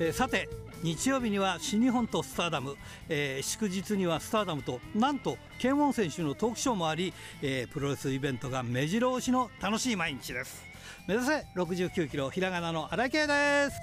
[0.00, 0.48] えー、さて
[0.82, 2.76] 日曜日には新日本とスターダム、
[3.08, 10.62] えー、祝日にはスターダムとなんとケンウォン選手のトークショーもあり、えー、プロレスイベントが目白押しの楽しい毎日です。
[11.08, 13.80] 目指せ69キロひらがなの荒井圭です。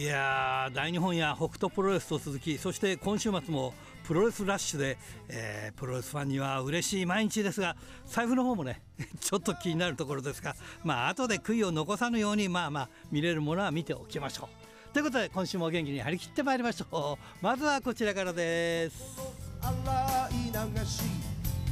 [0.00, 4.96] いや大日本や北斗プロレスと続きそして今週末もプロレスラッシュで、
[5.28, 8.80] えー、プロレスファンには嬉しい毎日ですが財布の方もね
[9.20, 14.48] ちょっと気になるところですがまあ後で悔いを残さぬようにまあまあ見れるものは見ておきましょ
[14.90, 14.94] う。
[14.94, 17.44] ということで今週も元気に張り切ってまいりましょう。
[17.44, 18.96] まずはこちらからです。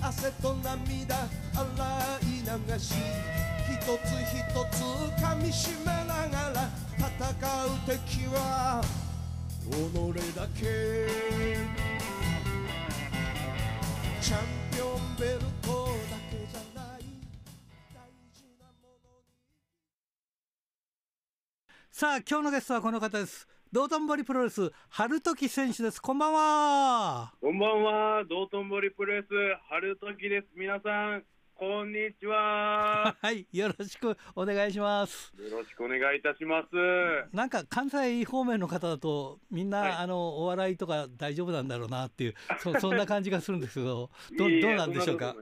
[0.00, 1.68] 汗と涙洗
[2.22, 2.94] い流し
[3.68, 4.38] 一つ一
[4.76, 4.82] つ
[5.20, 7.06] 噛みしめながら戦
[7.66, 8.82] う敵は
[9.70, 9.72] 己
[10.34, 10.60] だけ。
[14.20, 14.38] チャン
[14.72, 17.04] ピオンベルトだけじゃない。
[17.94, 18.00] 大
[18.32, 19.26] 事なものに。
[21.90, 23.46] さあ今日のゲストはこの方です。
[23.70, 29.26] 道頓堀プロレス春時選手ですこんばんはこんばんは道頓堀プロレス
[29.68, 30.88] 春時です皆さ
[31.18, 31.22] ん
[31.54, 33.14] こんにちは。
[33.20, 35.34] はい、よろしくお願いします。
[35.36, 36.68] よろしくお願いいたします。
[37.32, 45.34] なんか関西方面の方だと、みんな、はい、あのお笑いとか大丈夫なんだろうなっていう、 そそんな感じがするんですけど、どどうなんでしょうか？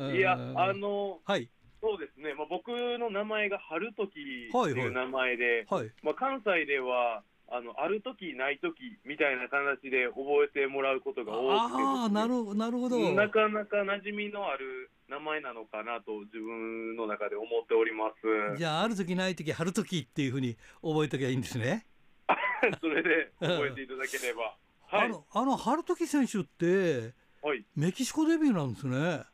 [0.00, 1.50] いや、あの、はい。
[1.82, 12.98] そうですね、まあ、僕の名前が春時っていう名前で、はい、はい、まあ、関西ではあのある時ない時みたいな形で覚えてもらうことが多くて、ね、ああなるなるほど。
[13.14, 18.58] なかなか馴染みのある名前なのかなと自分の中で思っております。
[18.58, 21.86] じゃあある時ない時春時っていうふうに覚えときゃいいんですね。
[22.80, 24.54] それで覚えていただければ、
[24.86, 29.24] はい、あのあの春時選手って、はい、メキシコデビューなんですね。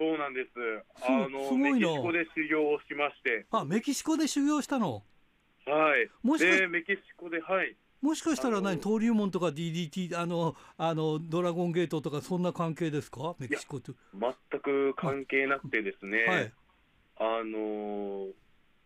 [0.00, 0.50] そうなんです。
[1.06, 3.46] あのメキシコで修行をしまして。
[3.52, 5.04] あメキシコで修行したの？
[5.68, 6.08] はい。
[6.22, 7.76] もしかメキシコで、はい。
[8.00, 8.76] もしかしたら何？
[8.76, 13.34] 登竜門とか DDT あのあのドラゴンゲートとかそんな関係ですか？
[13.40, 13.92] メキシコと。
[14.12, 16.52] 全く関係なくてですね、はい、
[17.18, 18.28] あの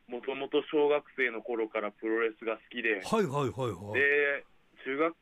[0.09, 4.45] もともと小学生の頃からプロレスが好きで、はいはいはいはい、で
[4.85, 5.15] 中学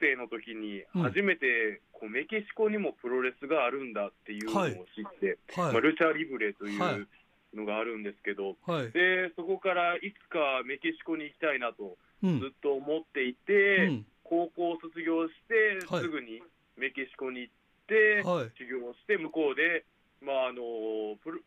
[0.00, 4.74] 生の時に初めてこうメキシコにもプロレスがあるんだっていうのを知っ
[5.20, 5.64] て、はい。
[5.66, 7.06] はい、まあ、ルチャリブレという、はい
[7.54, 16.42] のがあるんですけど、はい、でそこからいつかメキシコに行きたいなとずっと思っていて、うん、高校卒業して、すぐに
[16.76, 17.54] メキシコに行っ
[17.86, 18.22] て、
[18.58, 19.84] 修行して向こうで。
[20.22, 20.64] まああの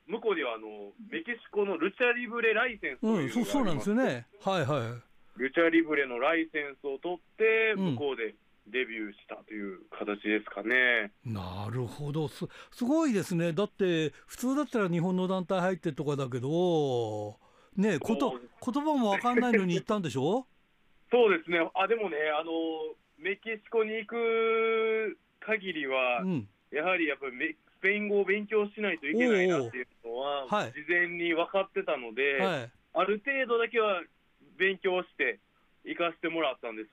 [0.07, 4.27] 向こうではあのメキシコのルチャリブレライセンスというのがありま、うん、そうなんですよね。
[4.45, 5.01] はいは
[5.37, 5.41] い。
[5.41, 8.35] ルチャリブレのライセンスを取って向こうで
[8.71, 11.11] デビューしたという形ですかね。
[11.25, 12.27] なるほど。
[12.27, 13.53] すすごいですね。
[13.53, 17.37] だって普通だったら日本の団体入ってとかだけど
[17.75, 20.47] ねこと言葉も分かんないのに行ったんでしょ？
[21.11, 21.59] そうですね。
[21.73, 22.51] あでもねあの
[23.17, 34.03] メキシコに行く限りは、うん、やはりやっぱりスペイン語を勉強しないといけないなっていうのは、事前に分かってたので、はい、ある程度だけは
[34.57, 35.39] 勉強して
[35.85, 36.89] 行かせてもらったんです。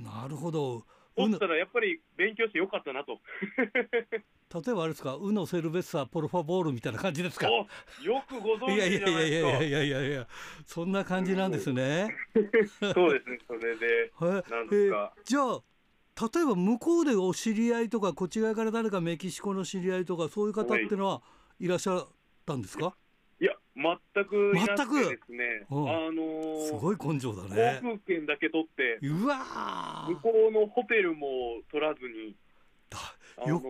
[0.00, 0.84] なるほど。
[1.16, 3.18] そしたらやっぱり勉強してよかったなと。
[3.58, 7.48] 例えばあれですか、 ウノセルベッサポルファボールみたいな感じですか？
[7.48, 7.66] よ
[8.28, 9.10] くご存知じゃないですか。
[9.10, 10.28] いやいやいやいやいやいや
[10.64, 12.16] そんな感じなんですね。
[12.94, 14.12] そうですね、それで。
[14.50, 15.14] なんですか。
[15.24, 15.62] じゃあ。
[16.34, 21.22] 例えば向こうでお知り合いとかこっち側から誰かメキシコの知り合いとかそういう方っていうのは
[21.58, 22.08] いらっしゃっ
[22.44, 22.88] たんですか？
[22.88, 22.90] い
[23.44, 27.80] や全くいなくてですね、うん、あのー、すごい根性だね。
[27.82, 32.36] 航空券だけ取ってうわ向こうのホテルも取らずに
[33.42, 33.62] あのー、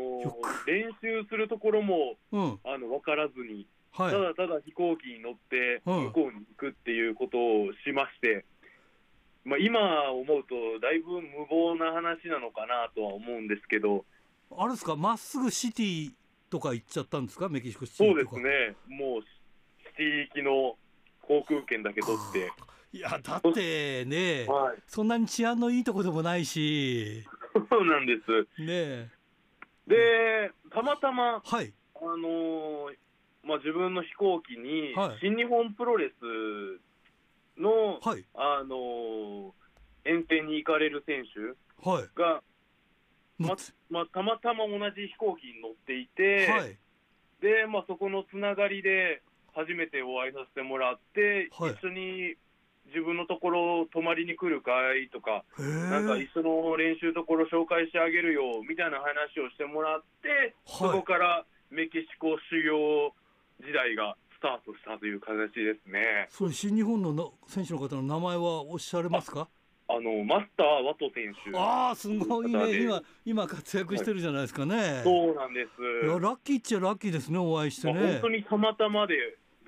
[0.66, 8.44] 練習するところも、うん、あの分からずに、はい、ただただ飛行機に乗って向こうに行くっていうことをしまして、
[9.44, 14.04] うん、まあ、今思うとだいぶ無謀な話なのかなとは思うんですけど
[14.56, 14.96] あれですか？
[14.96, 16.10] まっすぐシティ
[16.50, 17.48] とか行っちゃったんですか？
[17.48, 18.74] メキシコシティそうですね。
[18.88, 19.22] もう
[20.00, 20.78] 地域の
[21.20, 22.50] 航空券だけ取って。
[22.92, 27.24] いやだってね、はい、そんなに治安のいいとこでもないし。
[27.68, 28.16] そうなんで
[28.56, 28.62] す。
[28.62, 29.10] ね。
[29.86, 32.96] で、たまたま、はい、あのー、
[33.44, 39.52] まあ、自分の飛行機に、新日本プロレスの、はい、あのー、
[40.04, 41.54] 遠征に行かれる選手
[41.84, 42.42] が、はい、
[43.38, 43.56] ま
[43.88, 46.78] まあ、たまたま同じ飛行機に乗っていて、はい、
[47.40, 49.22] で、まあ、そこのつながりで、
[49.60, 52.34] 初めてお会いさせてもらって、はい、一緒に
[52.86, 60.28] 自分のところ泊まりに来るかいとか、なんか一緒の練習ところ紹介してあげるよみたいな話をしてもらって、
[60.64, 63.14] はい、そこからメキシコ修行
[63.60, 66.26] 時代がスタートしたという形ですね。
[66.30, 69.46] それ新日本の選手の方の名前はおっしゃれますか？
[69.86, 71.56] あのマスター・ワト選手。
[71.58, 72.82] ああすごいね。
[72.82, 75.66] 今今活躍してるじゃないですかね、はい、そうなんで
[76.02, 76.06] す。
[76.06, 79.14] いやラッキーっちゃラッキーですねお会いしてね、まあ、本当にたまたまで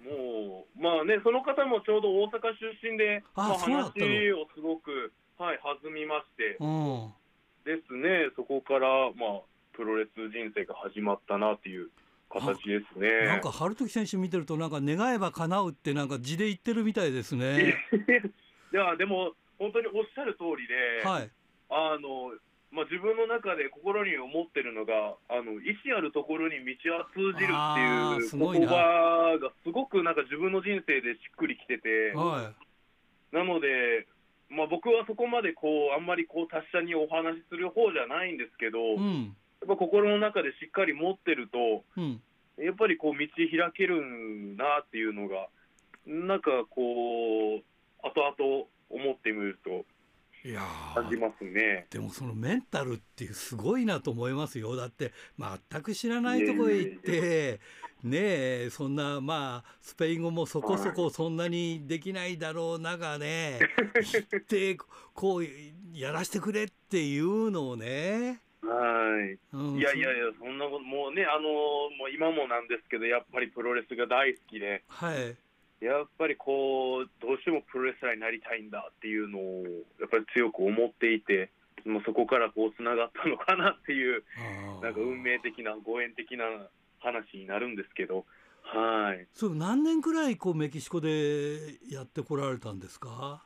[0.03, 7.13] もうまあねその方もちょうど大阪出身であ、まあ、話をすごくはい弾みまして、うん、
[7.65, 9.41] ですねそこからまあ
[9.73, 11.89] プロレス人生が始まったなっていう
[12.29, 13.27] 形ですね。
[13.27, 17.75] なんか春時選手見てるとなんか願えば叶うってなんか字で言ってるみたいですね。
[18.73, 21.31] いやでも本当におっしゃる通りで、はい、
[21.69, 22.33] あの
[22.73, 34.09] まあ、自分の中で心に思ってるのがあの意思あるところに道は通じるっていう言葉がすごくなんか自分の人生でしっくりきてて、はい、なので、
[34.49, 42.25] まあ、僕はそこまでこうあんまりこう達者にお話しする方じゃないんですけど、うん、やっぱ心の中でしっかり持ってると、うん、
[42.57, 44.01] やっぱりこう道開ける
[44.57, 45.53] なっていうのが
[46.09, 47.65] なんかこう
[48.01, 49.85] 後々思ってみると
[50.95, 51.87] 感じますね。
[51.91, 54.75] でもそのメンタルっていうすごいなと思いますよ。
[54.77, 57.61] だって全く知らないところへ行って
[58.03, 63.61] ねえそんなまあスペイン語もそこそこそんなにできないだろうながね
[63.95, 64.77] 行って
[65.15, 65.45] こう
[65.93, 68.41] やらせてくれっていうのをね。
[68.63, 75.37] はい、うん、いやいやいや、そんなこと、もうね、あのもう今もなんですけど、やっぱりプロレスが大好きで、はい、
[75.83, 79.65] やっぱりこう、どうしてもプロレスラーになりたいんだっていうのを、
[79.99, 81.51] やっぱり強く思っていて、
[81.85, 84.23] もうそこからこうつながったのかなっていう、
[84.81, 86.45] なんか運命的な、ご縁的な
[87.01, 88.25] 話になるんですけど、
[88.63, 89.27] はい。
[89.35, 93.43] そう何年くらいこうメキシコでやってこられたんですか？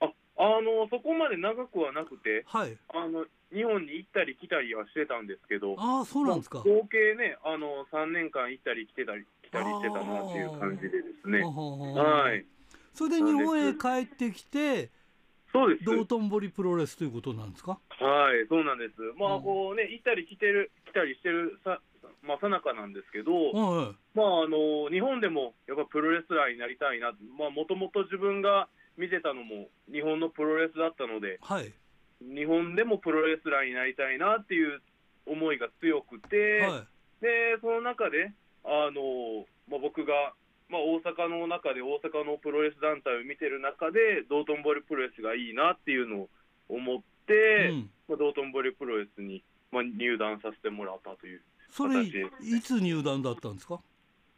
[0.00, 3.24] ああのそこまで長くはなくて、はい、あの
[3.54, 11.40] 日本に行ったり来たりはしてたんですけど、あそうなんですか、合計ね、あの3年間行ったり来てたり来たりしてたなっていう感じでですね。
[11.40, 12.44] はい。
[12.92, 14.90] それで日本へ帰ってきて、
[15.52, 15.84] そうです。
[15.84, 17.78] 道頓堀プロレスということなんですか？
[17.88, 18.92] はい、そうなんです。
[19.18, 21.80] まあこうね、行ったり来てる来たりしてるさ。
[22.22, 28.66] まあ、さなかなんですけど、はい、まああの日本でもやっぱプロレスラーになりたいな、まあもともと自分が
[28.96, 31.72] 見てたのも日本のプロレスだったので、はい、
[32.20, 34.82] 日本でもプロレスラーになりたいなっていう
[35.26, 38.32] 思いが強くて、はい、でその中で
[38.66, 40.34] あの、まあ、僕が、
[40.68, 46.28] まあ、大阪の中で大阪のプロレス団体を見てる中で道頓堀プロレスがいいなっていうのを
[46.68, 51.40] 思って、うん、まあ、道頓堀プロレスに、まあ、入団させてもらったという
[51.72, 53.80] 形です、ね、いつ入団だったんですか？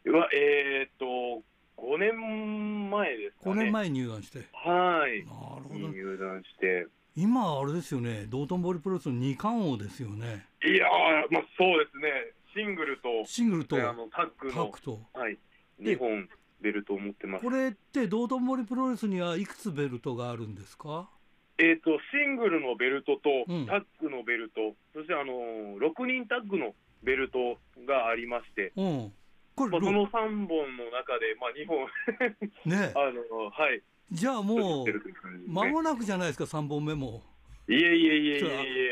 [0.05, 1.43] えー、っと
[1.81, 3.61] 5年前ですかね。
[3.61, 4.39] 5年前入団して。
[4.53, 5.25] はい。
[5.25, 5.87] なるほど。
[5.89, 6.87] 入団して。
[7.15, 8.25] 今あれですよね。
[8.27, 10.45] 道頓堀プロレスの二冠王ですよね。
[10.63, 10.87] いや
[11.31, 15.37] まあそうですねシングルとシングルと、あのタッグのタッグと、はい、
[15.81, 16.27] 2本
[16.61, 17.43] ベルトを持ってます。
[17.43, 21.09] これって道頓堀プロレスにはいくつベルトがあるんですか？
[21.61, 23.29] えーと、シングルのベルトと
[23.67, 26.73] タッグのベルト、うん、そしてあの6人タッグの
[27.03, 29.13] ベルトがありまして、うん、
[29.55, 31.85] これ、まあ、その3本の中で、まあ、2本
[32.65, 32.91] ね。
[32.95, 33.81] あのはい。
[34.09, 34.87] じゃあもう
[35.47, 37.21] 間もなくじゃないですか3本目も。
[37.69, 38.43] いえいえいえいえい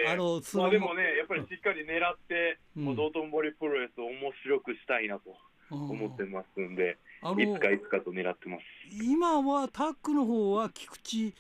[0.06, 5.36] え、あのまあ、でもね、やっぱりしっかり狙って、うん、もう道頓堀プロレスを面白くしたいなと
[5.72, 6.98] 思ってますんで、
[7.38, 8.64] いつかいつかと狙ってます。
[9.04, 11.34] 今はタックの方は菊池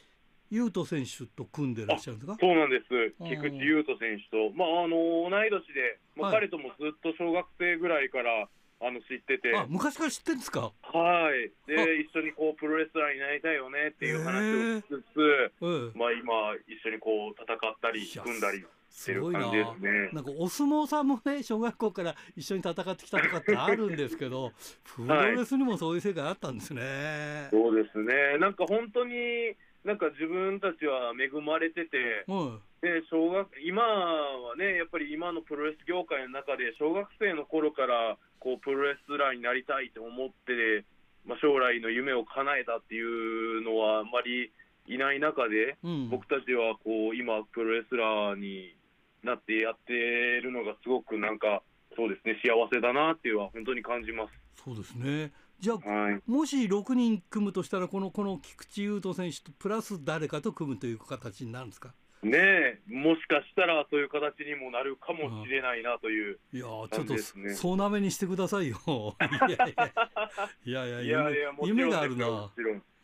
[0.49, 2.37] 雄斗選手と組んでらっしゃるんですか？
[2.39, 8.49] そうなんです、菊池雄斗選手と、まあ、あの同い年で、まあ、彼ともずっと小学生ぐらいから、
[8.79, 9.51] あの知ってて。
[9.67, 10.71] 昔から知ってんですか？
[10.81, 11.51] はい。
[11.67, 20.09] で一緒にこうプロレスラーになりたいよねっていう話をしつつ、まあ今一緒にこう戦ったり組んだりしてる感じですね。
[20.13, 24.51] なんかお相撲さんもね小学校から一緒に戦ってきたとかってあるんですけど
[24.95, 28.37] プロレスにもそういう世界あったんですね、はい、そうですね。
[28.37, 29.55] なんか本当に
[29.87, 40.85] なんか自分たちは恵まれてて、うんで小学今はね、やっぱり今のプロレス業界の中で、小学生の頃からこうプロレスラーになりたいと思って、
[41.25, 44.53] まあ、将来の夢を叶えたっていうのはあんまり
[44.85, 48.77] いない中で、うん、僕たちはこう今、プロレスラーに
[49.23, 51.63] なってやってるのがすごくなんか、
[51.95, 54.37] そうですね、幸せだなっていうのは本当に感じます。
[54.63, 61.93] そうですねじゃあ、はい、もし6人組むとしたらこのこの菊池雄斗選手とプラス誰かと組むという形になるんですか？
[62.23, 67.13] ねえ、もしかしたらそういう形にもなるかもしれないなという、いやちょっと
[67.53, 68.77] そうなめにしてくださいよ。
[70.65, 71.53] いやいやいやいや。
[71.63, 72.51] 夢があるな。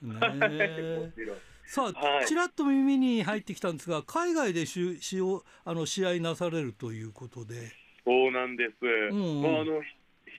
[0.01, 1.13] ね
[1.65, 5.17] さあ、はい、ちらっと耳に入ってきたんですが、海外でしし
[5.63, 7.71] あの試合なされるということで。
[8.03, 8.73] そうなんです。
[8.81, 9.81] うんうん、まあ、あの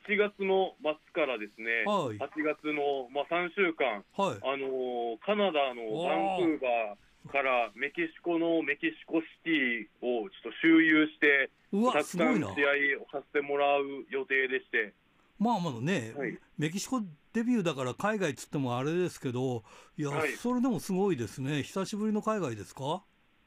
[0.08, 11.50] 7月の末からですね、はい、8月の、まあ、3週間、はい、あのカナダのバンクーバーからメキシコのメキシコシティをちょっと周遊して、
[11.92, 14.92] たくさん試合をさせてもらう予定でして。
[15.38, 17.00] まあまあね、はい、メキシコ
[17.32, 19.64] デビューだから海外っつってもあれですけど、
[19.96, 23.02] いや、はい、それでもすごいですね、久しぶりの海外ですか？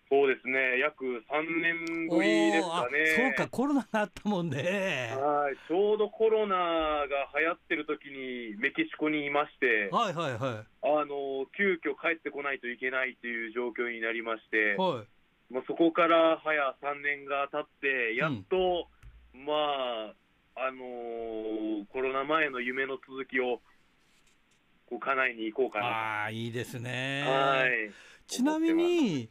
[0.09, 3.05] そうですね、約3年ぶりですかね。
[3.17, 5.13] そうか、コロナがあったもんね。
[5.19, 7.05] はい、ちょうどコロナが
[7.37, 10.39] 流行ってる時にメキシコにいまして、はいはいはい。
[10.81, 15.53] あの、急遽帰ってこないといけないという状況になりまして、はい。
[15.53, 18.87] まあ、そこから早3年が経って、やっと、
[19.35, 20.13] うん、まあ、
[20.55, 23.59] あのー、コロナ前の夢の続きを、
[24.89, 25.85] こう、叶えに行こうかな。
[25.85, 27.25] ああ、いいですね。
[27.27, 27.91] はい。
[28.25, 29.29] ちなみに、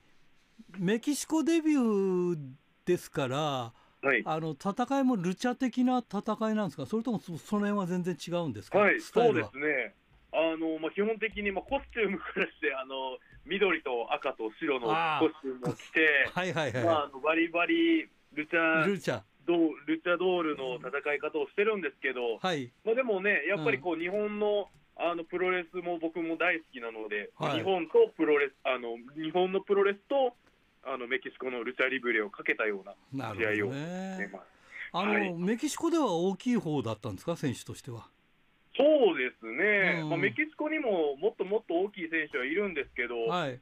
[0.78, 2.38] メキシコデビュー
[2.84, 9.94] ですから、はい、あの戦いもルチャ的な戦いなんですか、それともその辺は全然違うんですか、はい、そうですね、
[10.32, 18.02] あのまあ、基本的に、まあ、コスチュームからしてあの、緑と赤と白のコスチュームを着て、はいはいはい、まあ、あのバリバリ
[18.34, 19.22] ルチャルチャ。
[19.46, 19.54] ド
[19.86, 24.68] ルチャドールの戦い方をしてるんですけど、はい、まあ、でもね、やっぱりこう、日本の
[24.98, 30.34] あのプロレスも僕も大好きなので、はい、日本とプロレスあの、日本のプロレスと
[30.86, 34.30] あのメキシコのルチャリブレをかけたような試合をね、
[34.92, 38.08] あの、はい、メキシコでは大きい方だったんですか、選手としては？
[38.76, 43.58] そうですね、うん、まあ、メキシコにももっともっと大きい選手はいるんですけど、はい、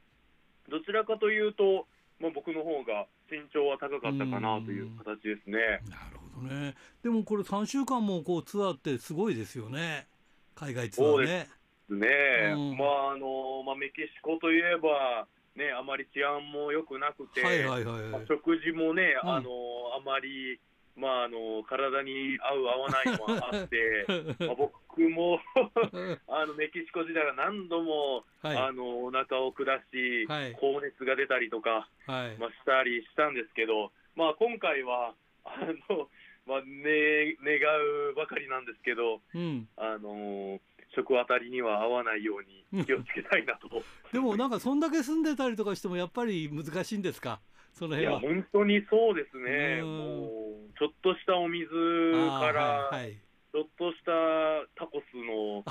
[0.69, 1.87] どちらかというと、
[2.19, 5.81] まあ、僕の方が身長は高かったかなという形ですね。
[5.89, 6.75] なるほどね。
[7.01, 10.07] でもこれ3週間もこうツアーってすごいですよね。
[10.53, 11.15] 海外ツアーね。
[11.15, 11.47] そうで
[11.87, 12.53] すね。
[12.53, 19.49] うん、まああのまあメキシコといえばね、あまり治安も良くなくて、はいはいはいはい、食事もね、うん、あの
[19.95, 20.59] あまり、
[20.97, 24.05] まあ、あの体に合う合わないのもあって、
[24.45, 25.39] まあ、僕も
[26.27, 35.59] あのメキシコ時代は何度も、はい、あのお腹を下し、はい、高熱が出たりとか、はい、まあ、したりしたんですけど、まあ、今回はあ
[35.89, 36.09] の、
[36.45, 37.59] まあね、願
[38.11, 40.59] うばかりなんですけど、うん、あの
[40.95, 43.69] 食当たりには合わないように気をつけたいなと。
[44.11, 47.39] でもなんかそんだけ住んでたりとかしてもやっぱり難しいんですか？
[47.73, 48.19] その辺は。
[48.19, 49.83] 本当にそうですね。
[49.83, 53.13] もうちょっとしたお水から、はいはい、
[53.51, 54.11] ちょっとした
[54.75, 55.63] タコスの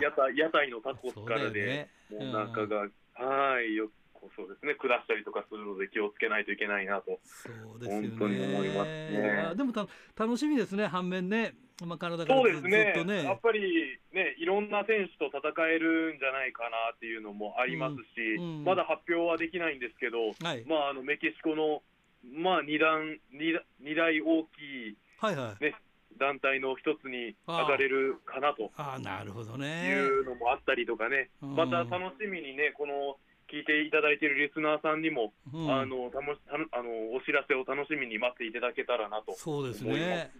[0.00, 3.90] 屋台屋台のタコスからで、ね、もう中がはいよ
[4.36, 9.52] そうですね、下したりとかするので気をつけないといけないなと、そうですね、本当に思いますね。
[9.56, 9.86] でもた
[10.16, 11.54] 楽しみですね、反面ね、
[11.86, 21.82] まあ、体からずっとね、ね、やっぱりね、いろんな選手と戦えるんじゃないかなっていうのもありますし、うんうん、まだ発表はできないんですけど、はい、まあ、あのメキシコの、
[22.24, 25.64] まあ、2, 段 2, 2大大きい、はいはい。
[25.64, 25.74] ね、
[26.18, 28.70] 団体の一つに上がれるかなと。
[28.76, 29.88] あなるほどね。
[29.88, 33.16] いうのもあったりとかね、また楽しみにね、この
[33.52, 40.32] 聞いていただいているリスナーさんにも、うん、あのたもたあのお知らせを楽しみに待っていただけたらなとそうですね。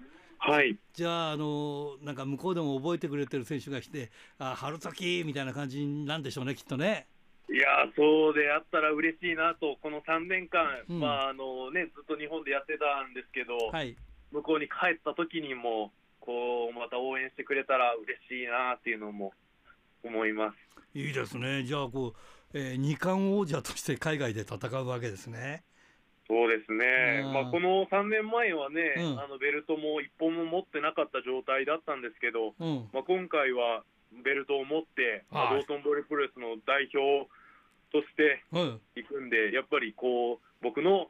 [0.44, 7.06] はい、じゃあ、あのなんか向こうでも覚えてくれてる選手が来て、あ春先みたいな感じなんでしょうね、きっとね。
[7.48, 13.96] いやそうであったら嬉しいなと、この3年間、うん、まああのね、ずっと日本でやってたんですけど、はい、
[14.32, 19.32] 向こうに帰った時にも、こうまた応援してくれたら嬉しいなっていうのも
[20.02, 20.98] 思います。
[20.98, 22.14] いいですね、じゃあこ
[22.52, 25.62] う、えー、二冠王者として海外で戦うわけですね。
[26.28, 33.82] そうですね、まあ、この3年前はね、うん、あのベルトも1本も持ってなかった状態だったんですけど、うん、まあ、今回は
[34.24, 37.28] ベルトを持って、まあ、道頓堀プロレスの代表
[37.90, 38.44] として
[38.98, 41.08] いくんで、うん、やっぱりこう僕の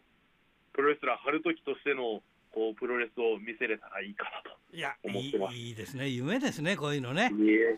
[0.73, 4.57] プロレスラー、春時としてのこうプロレスを見せれたらいいかなと
[5.05, 5.57] 思ってます。
[5.57, 7.31] いいですね、夢ですね、こういうのね。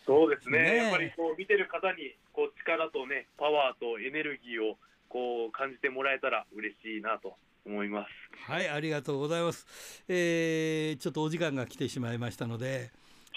[0.07, 4.79] そうですね、ねやっぱりこう見てる方にこう力とね、パワーとエネルギーを
[5.14, 8.50] こう感じてもらえたら嬉しいなと思います。
[8.50, 10.02] はい、ありがとうございます。
[10.09, 12.90] えー、ちょっとお時間が来てしまいましたので、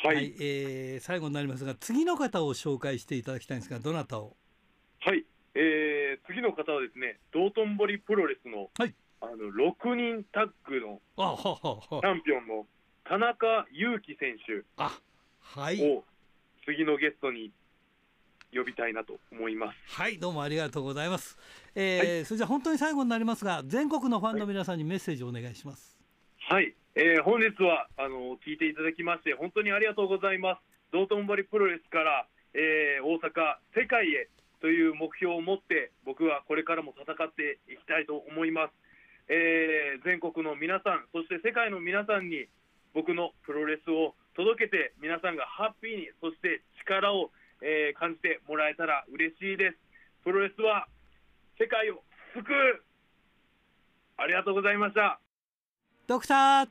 [0.04, 4.36] はい、はい、えー、最後になりますが、次の方を紹介していただきたいんですが、どなたを？
[5.02, 8.96] はい、えー、次の方はですね、道頓堀プロレスの、はい。
[9.22, 12.66] あの6人タッグのチャンピオンの
[13.04, 14.66] 田中裕樹選手
[15.84, 16.04] を
[16.66, 17.52] 次のゲストに
[18.54, 19.78] 呼びたいなと思います。
[19.88, 21.38] はいどうもありがとうございます、
[21.76, 25.98] えー、はい、それじゃ本当に最後になりますが全国のファンの皆さんにメッセージをお願いします。
[26.50, 30.62] はい、えー、本日はあの聞いていただきまして本当にありがとうございます。
[30.92, 34.30] 道頓堀プロレスから、えー、大阪世界へ
[34.62, 38.74] という目標を持って僕はこれからも戦っていきたいと思います、
[39.30, 42.48] えー、全国の皆さんそして世界の皆さんに
[42.94, 47.30] 僕のプロレスを届けて皆さんがハッピーにそして力を、
[47.62, 49.78] えー、感じてもらえたら嬉しいです
[50.24, 50.88] プロレスは
[51.60, 52.02] 世界を
[52.34, 52.82] 救う
[54.18, 55.20] ありがとうございました。
[56.08, 56.68] ドクター。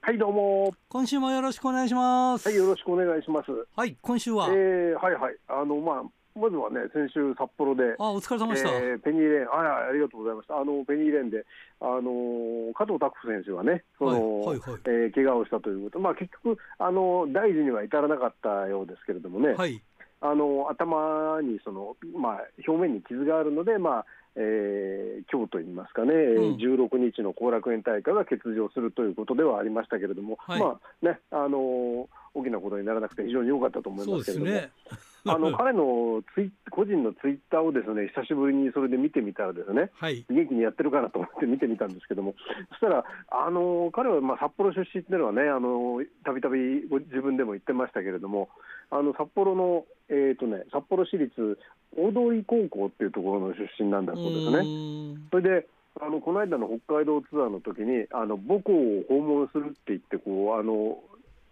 [0.00, 0.72] はいどうも。
[0.88, 2.48] 今週もよろしくお願いします。
[2.48, 3.50] はいよろしくお願いします。
[3.76, 5.36] はい今週は、えー、はいはい。
[5.48, 6.02] あのまあ
[6.38, 9.52] まずはね、先週、札幌で、あお疲れ様でした、えー、ペニーレーン。
[9.52, 11.44] あ、ありがとうございました、あのペニーレーンで、
[11.80, 19.82] あの加藤拓選手がね、そのはいはいはい、えー、怪我をしたということ、まあ、結局あの、大事には至らなかったようですけれどもね、はい、
[20.20, 24.06] あの頭にその、まあ、表面に傷があるので、まあ
[24.36, 34.70] えー、今日といいますかね、うん、16日の後楽園大会は欠場するということではありましたけれども、はい、まあね、あの大きなことにならなくて非常に良かったと思いますけれども、ね、
[35.24, 42.34] あの彼のツイ個人のツイッターをですね久しぶりにそれで見てみたらですね、はい、元気にやってるかなと思って見てみたんですけども
[42.70, 48.50] そしたらあの彼はまあ札幌出身っていうのはねあのたびたび自分でも言ってましたけれども
[48.90, 51.58] あの札幌の、えーとね、札幌市立
[51.96, 55.18] 大通高校っていうところの出身なんだそうですね。
[55.30, 55.66] それで
[56.00, 61.00] あのこの間の北海道ツアーの時にあの母校を訪問するって言ってこうあの行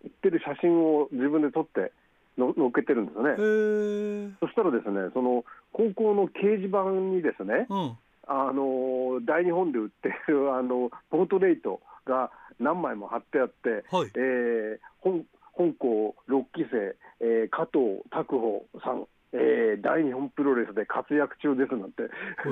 [0.09, 1.93] ってる写真を自分で撮って
[2.39, 4.37] の載っけてるんですね。
[4.41, 22.03] そしたらですねその高校の掲示板にですね、うん、あの大日本で売ってる あのポートレートが何枚も貼ってあって、はい、えー、本本校6期生、えー、加藤拓穂さん、えー、大日本プロレスで活躍中ですなんて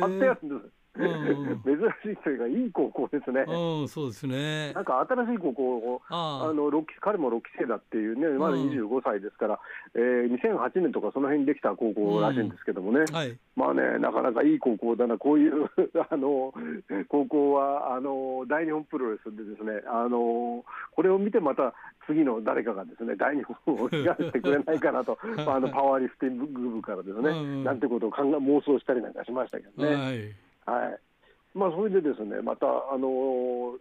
[0.00, 0.83] 貼ってあるんです。
[0.94, 3.44] 珍しいというか、いい高校ですね。
[3.48, 4.72] うん、そうですね。
[4.74, 9.60] なんか新しい高校を、あの6期彼も6期生だっていうね、まだ25歳ですから、
[9.94, 13.14] うん、えー、2008年とかその辺にできた高校らしいんですけどもね、うん。
[13.14, 15.66] はい、まあね、なかなかいい高校だな、こういう
[16.08, 16.54] あの
[17.08, 21.74] 高校はあの大日本プロレスでですね、あのこれを見てまた
[22.06, 29.94] 次の誰かがですね大日本を引きしてくれないかなと、 あのパワーリフティング部からですね、うん、なんてことを考え妄想したりなんかしましたけどね。
[29.94, 30.98] はいはい。
[31.58, 33.78] まあ、それでですねまた、あの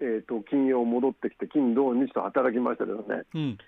[0.00, 3.58] えーと、金曜戻ってきて、金、土、日と働きましたけどね、うん、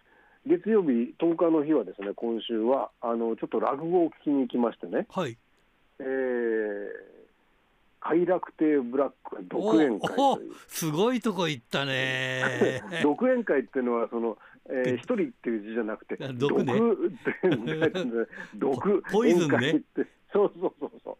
[0.46, 5.36] 月曜日、10日の日はですね今週はあのちょっと落語を聞きに行きましてね、はい。
[5.98, 6.88] えー、
[8.00, 10.52] 快楽亭ブラック独演会という。
[10.68, 12.82] すごいとこ行ったね。
[13.02, 14.38] 独演会っていうのはその、
[14.70, 16.74] えー、一人っていう字じゃなくて毒,、ね、
[18.56, 19.82] 毒 ポイズンね
[20.32, 21.18] そうそうそうそ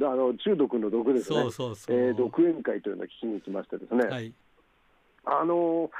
[0.00, 0.06] う。
[0.06, 1.36] あの中毒の毒ですね。
[1.36, 4.32] そうそうそう、えー、独演会というのを聞きに行きましてですね、はい、
[5.24, 5.90] あの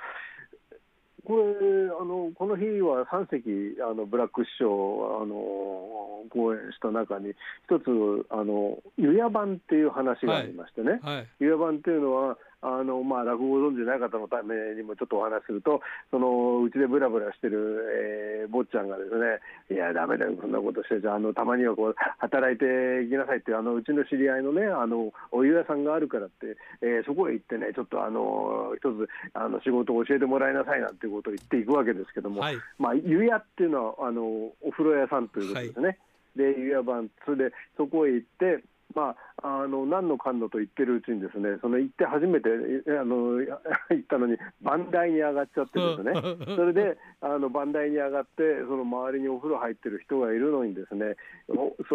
[1.26, 7.32] これあのこの日は3席あのブラック師匠あの講演した中に
[7.66, 11.16] 一つあの湯屋版っていう話がありましてね、はい。
[11.16, 34.22] はい、湯屋版っていうのはあのまあ、落語を存じない方のためにもちょっとお話しすると、そのうちでぶらぶらしてる、えー、坊ちゃんがですね、いや、だめだよ、そんなことしてじゃあのたまにはこう働いていきなさいってあのうちの知り合いのね、あのお湯屋さんがあるからって、えー、そこへ行ってね、ちょっとあの一つあの仕事を教えてもらいなさいなんていうことを言っていくわけですけども、はい、まあ、湯屋っていうのはあの
[34.60, 35.86] お風呂屋さんということですね。
[35.86, 35.98] はい
[36.36, 38.62] で湯屋版それでそこへ行って
[38.94, 42.48] まあ、あの何のかんのと言ってるうちにですねその行って初めて
[42.88, 43.40] あの
[43.90, 46.12] 行ったのに番台に上がっちゃってですね。
[46.56, 51.16] それであの番台に上がってその周りにお風呂入ってる人がいるのにですね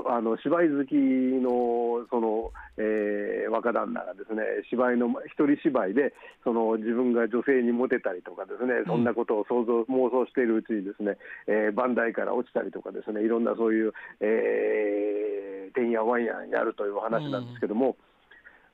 [0.07, 17.95] あの芝居好きのその、えー、若旦那がですね芝居の一人芝居でその自分が女性にモテたりとかですねそんなことを想像、妄想しているうちにですね、えー、番台から落ちたりとかですねいろんなそういう、えー、てんやわんやになるという話なんですけども、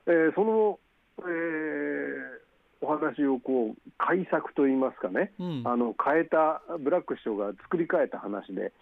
[0.06, 0.78] うん、えー、その、
[1.18, 8.72] えー、お話をこう改作といいますかね、うん、あの変えたブラック師匠が作り変えた話で。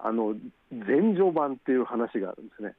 [0.00, 0.34] あの
[0.70, 2.74] 前序版っていう話があるんですね。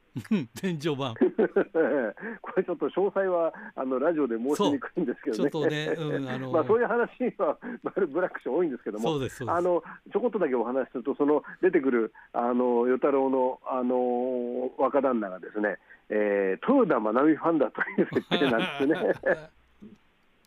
[0.61, 1.15] 前序版
[2.41, 5.49] これちょっと詳細はあのラジオで申しにくいんですけどね。
[5.51, 15.77] そうね、うん、あの まあそういう話はブラック賞多いんですけども、あのちょこっとだけお話しするとその出てくるあの与太郎のあの若旦那がですね、
[16.09, 19.13] えー、豊田真奈美ファンだという設定なんですね。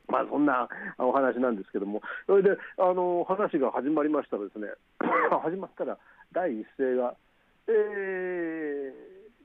[0.08, 4.68] まあそんなお話なんですけども、それであの話が始まりましたらですね、
[5.42, 5.98] 始まったら
[6.32, 7.14] 第一声が
[7.68, 8.92] え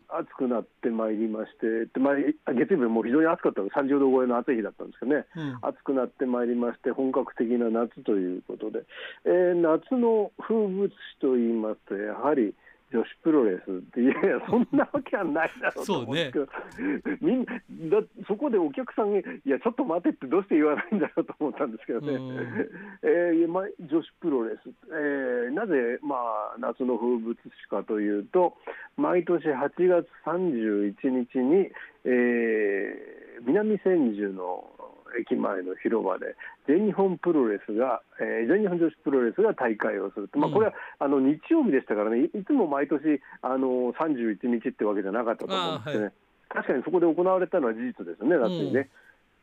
[0.09, 8.85] ー、暑くなってまいりまして、まあ、月曜日も非常に暑かったの30度超えの暑い日だったんですけどね、うん、暑くなってまいりまして、本格的な夏ということで、
[9.25, 12.55] えー、夏の風物詩といいますと、やはり、
[12.93, 14.13] 女子プロレスっていや
[14.49, 16.51] そんなわけはないだろうと思うんですけど、ね、
[17.21, 17.45] みん
[17.89, 17.97] だ
[18.27, 22.13] そこでお客さんにいやちょっと待てってどうして言わないんだろうと思ったんですけどね、
[23.03, 28.55] えーま、女子プロレス、えー、なぜ、まあ、夏の風物詩かというと
[28.95, 31.69] 毎年8月31日に、
[32.05, 34.63] えー、南千住の
[35.19, 36.35] 駅前の広場で
[36.67, 46.13] 全日本プロレスが、えー、全日本女子プロレスが大会をすると、まあ、これは、あの日曜日でしたからね、いつも毎年あの31日ってわけじゃなかったと思うんですね、はい、
[46.49, 48.89] 確かにそこで行われたのは事実ですね、夏にね。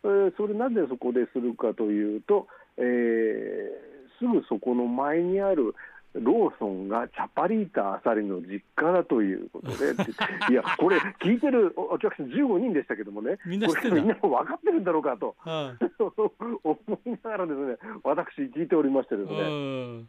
[0.03, 5.75] うん、えー、それなぜそこでするかというと、えー、すぐそこの前にある
[6.15, 9.93] ローソンがチャパリータあさりの実家だということで、
[10.51, 15.85] いや、これ、聞いてるお客さん15人でしたけどもね、みんなみんなも分かってるんだろうかと、はあ、
[16.63, 20.05] 思いながらですね、私、聞いておりましてですね。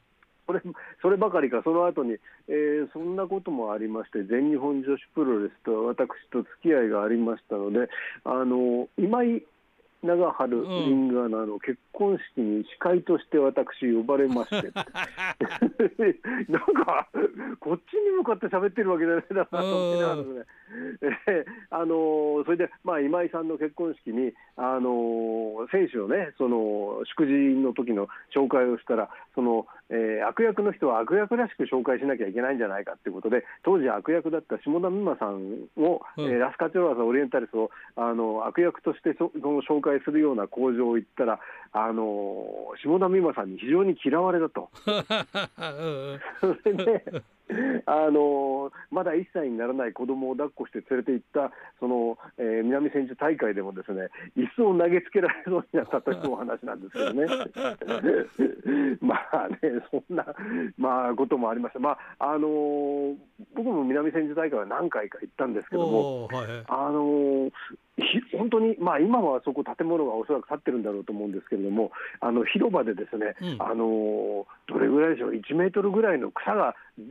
[0.48, 0.62] それ
[1.02, 7.90] そればかりか、その後に、えー、そんなこともありまして、全日本女子プロレスと私と付き合いがありましたので、
[8.24, 9.44] あの今井
[10.06, 14.72] 長春リングアナの結婚式に司会として私呼ばれまして、
[16.50, 17.10] なんか
[17.60, 20.46] こっちに向かって喋ってるわけじゃないだなと思いながらね、
[21.28, 41.40] えあのそれで、まあ、今井さんの結婚式に、あの選手のねその祝辞の時の紹介をしたらその、えー、悪役の人は悪役らしく紹介しなきゃいけないんじゃないかということで当時悪役だった下田美馬さんを、うん、えー、ラスカチョロワザオリエンタリスをあの悪役としてそその紹介するような工場を行ったら
[41.72, 42.46] あの
[42.84, 44.70] 下田美馬さんに非常に嫌われたと。
[46.42, 47.04] それで
[47.86, 57.26] あのまだ1歳にならない子供を抱っこして連れて行ったその、えー、南千住大会でもですね椅子を投げつけられそうになったというお話なんですけどね。
[59.02, 59.58] まあね
[59.92, 60.26] そんな、
[60.78, 63.16] まあ、こともありました、まああのー、
[63.54, 67.52] 僕も南千住大会は何回か行ったんですけども、はい、あのー
[68.38, 77.04] 本当に、まあ、今はそこ、建物がおそらく建ってるんだろうと思うんですけれども、あの広場でですね、うん、あのどれぐらいでしょう、1メートルぐらいの草がず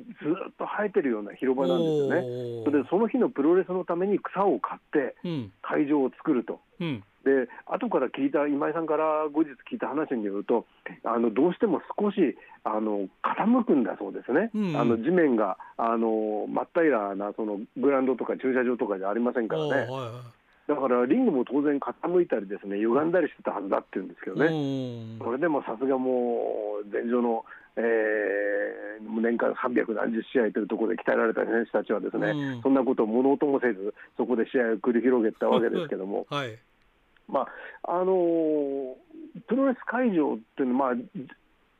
[0.51, 2.64] っと生えてるような広場なんですよね。
[2.64, 5.16] それでその日のプロレスのために草を買って
[5.62, 6.61] 会場を作ると。
[6.81, 10.66] うん、で後から聞いた今井さんから後日聞いた話によると
[11.05, 19.87] あのどうしても少しあの傾くんだそうですね、うん、あの地面があの真っ平らなそのグラウンドとか駐車場とかじゃありませんからね。
[20.66, 24.48] だからリングも当然傾いたりですね歪んだりしてたはずだって言うんですけどね、
[25.22, 27.44] それでもさすがもう前場の、
[27.77, 36.59] えー、年間300何十試合というところで鍛えられた選手たちはですね、そんなことを物音もせずそこで試合を繰り広げたわけですけども、はい、
[37.29, 37.46] ま
[37.85, 38.94] ああのー、
[39.46, 41.05] プロレス会場っていうのは、まあ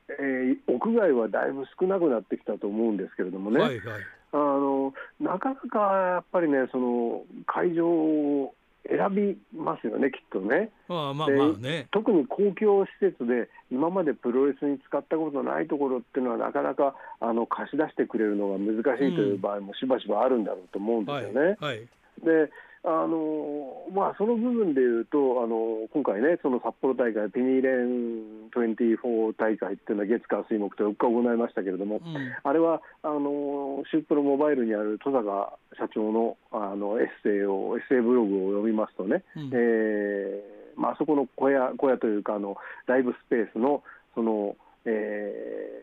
[0.09, 4.01] えー、屋外はだいぶ少なくなってきたと思うんですけれどもね、はいはい、
[4.33, 5.79] あのなかなか
[6.13, 8.53] やっぱりねその会場を
[8.87, 10.69] 選びますよね、きっとね。
[10.87, 21.33] あまあまあね特に公共施設で今までプロレスに使ったことないところっていうのはなかなかあの貸し出してくれるのが難しいという場合もしばしばあるんだろうと思うんですよね。
[21.33, 21.77] うんはいはい、
[22.23, 22.51] で
[22.87, 43.81] あのまあ、その部分でいうと、あの今回ね、その札幌大会、ピニーレン24大会っていうのは月火水木と4日行いましたけれども、うん、あれはあのシュープロモバイルにある戸坂社長のあのエッセイを、エッセイブログを読みますとね、うん、えー、まあそこの小屋小屋というかあの、ライブスペースの
[44.13, 45.81] その、え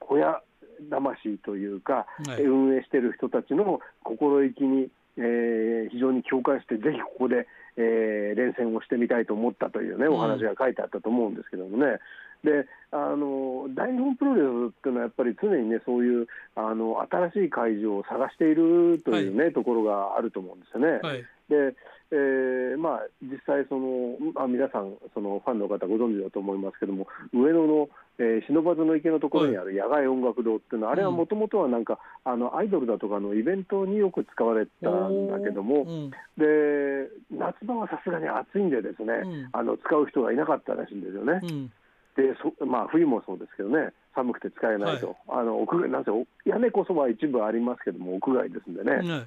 [0.00, 0.40] ー、小屋
[0.88, 7.46] 魂というか、はい、運営している人たちの心意気にえー、非常に共感して、ぜひここで、
[7.76, 11.98] えー、連戦をしてみたいと思ったというね、お話が書いてあったと思うんですけどもね。
[12.44, 21.00] であの大日本プロレスっていうのはやっぱり常にねそういうあの新しい会場を探しているというね、はい、ところがあると思うんですよね。
[21.02, 21.76] はい、で
[22.12, 41.40] えーまあ、実際その、あ、皆さんそのファンの方ご存知だと思いますけども上野の、えー、不忍池のところにある野外音楽堂っていうのは、はい、あれはもともとはなんか、あのアイドルだとかのイベントによく使われたんだけども、うん、で夏場はさすがに暑いんでですね、うん、あの使う人がいなかったらしいんですよね。
[41.42, 41.72] うん。
[42.16, 46.10] でそまあ、冬もそうですけどね、寒くて使えないと、はい、あの屋外なんせ
[46.44, 49.26] 屋根こそは一部ありますけども、屋外ですんでね、はい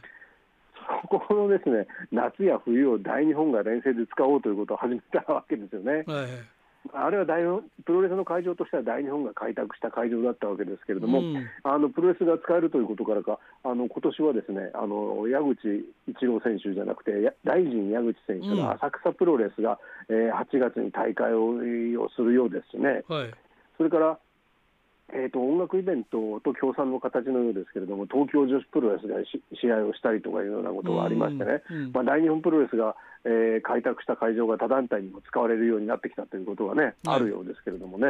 [1.01, 6.03] そこのですね夏や冬を大日本が連戦で使おうということを始めたわけですよね。
[6.05, 6.27] はい、
[6.91, 7.43] あれは大
[7.85, 15.55] プロレスの会場としては大日本が開拓した会場だったわけですけれども、うん、あのプロレスが使えるということからか、あの今年はですねあの矢口
[16.07, 17.11] 一郎選手じゃなくて、
[17.43, 23.03] 大臣矢口選手の浅草プロレスが、うん、えー、8月に大会をするようですね。
[23.07, 23.31] はい、
[23.77, 24.19] それから
[25.11, 29.17] えーと、音楽イベントと協賛の形のようですけれども、東京女子プロレスが
[29.59, 38.07] 試合をしたりとかいうようなことがありましてね、うんうん、まあ、大日本プロレスが、えー、開拓した会場が他団体にも使われるようになってきたということがね、あるようですけれどもね。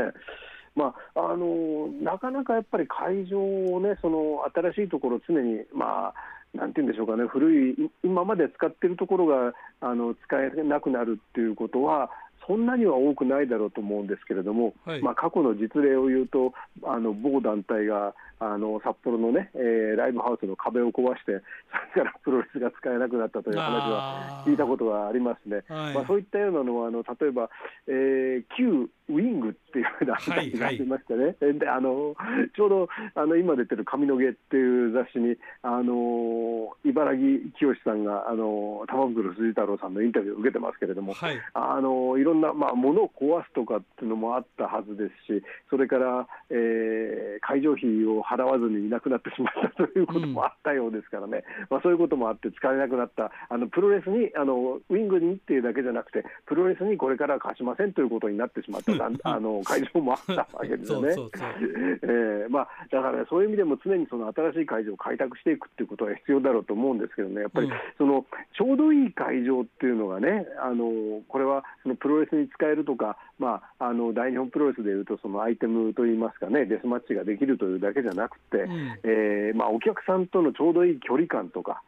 [0.76, 12.10] まあ、あのなかなかやっぱり会場をね、その新しいところ、常に、まあ、なんて言うんでしょうかね、古い、今まで使っているところがあの使えなくなるっていうことは、
[12.48, 16.54] そんなには多くないだろうと思うんですけれども、はい、まあ、過去の実例を言うと、
[16.84, 21.42] あの某団体があの札幌のね、えー、ライブハウスの壁を壊して、
[21.94, 25.64] それからプロレスが使えなくなったという話は聞いたことがありますね。
[25.70, 27.50] まあ、そういったようなのは、あの例えば、
[27.88, 32.16] えー、旧ウィングっていう団体がありましてね、はいはい、であの
[32.56, 58.94] ちょうどあの今出てる髪の毛っていう雑誌に、あの茨城清さんが、あの玉袋筋太郎さんのインタビューを受けてますけれども、はい、あのいろんな、まあ、物を壊すとかっていうのもあったはずですし、それから、えー、会場費を払わずにいなくなってしまったということもあったようですからね、うん、まあ、そういうこともあって、使えなくなった、あのプロレスにあの、ウィングにっていうだけじゃなくて、プロレスにこれから貸しませんということになってしまった、
[59.24, 61.14] あの会場もあったわけですよね。
[62.04, 81.82] えまあ、だから、ね、そういう意味でも常にその新しい会場を開拓していくっていうことは必要だろうと思うんですけどね、やっぱりその、ちょうどいい会場っていうのがね、あのこれはそのプロレスに使えるとか、まあ、あの大日本プロレスでいうと、そのアイテムといいますかね、デスマッチができるというだけじゃなくて、うん、えー、まあ、お客さんとのちょうどいい距離感とか、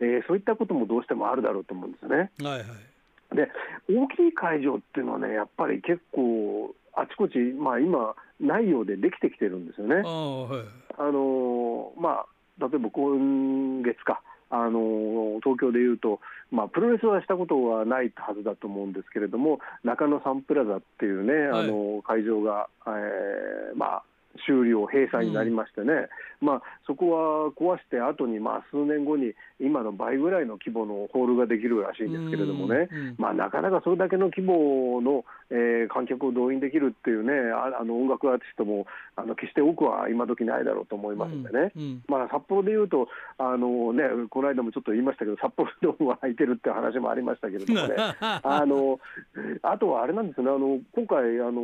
[0.00, 2.30] えー、そういったこともどうしてもあるだろうと思うんですね。
[2.42, 2.66] はいはい
[3.34, 3.48] で
[3.88, 10.02] 大きい会場っていうのはね、やっぱり結構、あちこち、まあ、今、ないようでできてきてるんですよね。
[10.04, 10.64] あ、はい、
[10.98, 12.26] あのまあ、
[12.58, 14.20] 例えば今月か、
[14.50, 24.02] あの東京でいうと、まあ、プロレスはしたことはないはずだと思うんですけれども、中野サンプラザっていうね、はい、あの会場が、えーまあ、
[24.46, 26.08] 終了、閉鎖になりましてね、
[26.40, 49.00] うん、まあ、そこは壊して後にまに、数年後に今の倍ぐらいの規模のホールができるらしいんですけれどもね、うん、まあ、なかなかそれだけの規模の、えー、観客を動員できるっていうね、あの音楽アーティストもあの決して多くは今時ないだろうと思いますんでね、うん、まあ、札幌でいうとあの、ね、この間もちょっと言いましたけど、札幌ドームは空いてるって話もありましたけれどもね、 あの
[49.62, 51.62] あとはあれなんですね、あの今回あの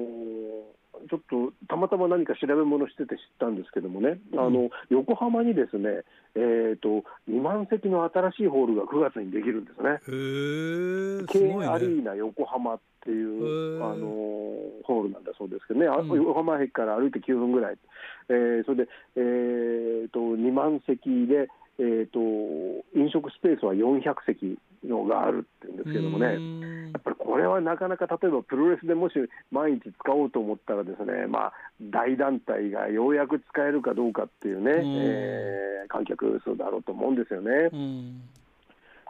[1.09, 6.03] ちょっとたまたま何か調べ物してて知ったんですけどもね、うん、あの横浜にですね、
[6.35, 10.01] えーと、2万席の新しいホールが9月にできるんですね。
[11.29, 14.07] K、ね、アリーナ横浜っていうあの
[14.85, 17.79] ホールなんだそうですけどね、うん、横浜駅から歩いて9分ぐらい、
[18.29, 22.19] えー、それで、えーと、2万席で、えーと、
[22.99, 29.15] 飲食スペースは400席のがあるっていうんですけどもね、やっぱりこれはなかなか例えばプロレスでもし
[29.51, 37.71] 毎日使おうと思ったらですね、まあ、大団体がようやく使えるかどうかっていうね、えー、観客数だろうと思うんですよね。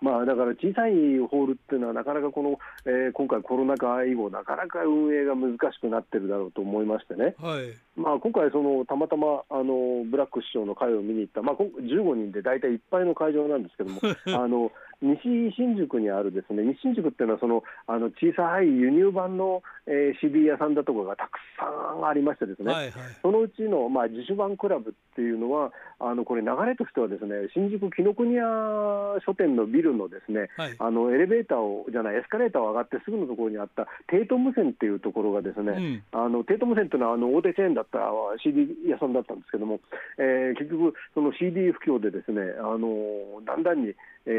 [0.03, 7.73] まあ、だから小さいホールっていうのは、なかなかこの、えー、今回、コロナ禍以後、なかなか運営が難しくなってるだろうと思いましてね、はい。
[7.97, 14.01] まあ、今回その、たまたまあのブラック師匠の会を見に行った、まあ、15人で大体いっぱいの会場なんですけども、
[14.37, 14.71] あの
[15.03, 21.69] 西新宿にあるですね西新宿っていうのはそのあの小さい輸入版の、えー、CD 屋さんだとかがたくさ
[22.01, 38.01] んありましてですね、はいはい、そのうちの、まあ、自主版クラブっていうのはあのこれ流れとしてはですね新宿紀ノ国屋書店のビルのですね、はい、あのエレベーターをじゃないエスカレーターを上がってすぐのところにあったテート無線っていうところがですね、うん、あのテート無線っていうのはあの大手チェーンだった
[38.43, 39.81] CD 屋さんだったんですけども、
[40.17, 43.93] えー、結局その CD 不況でですねあのだんだんに
[44.27, 44.31] え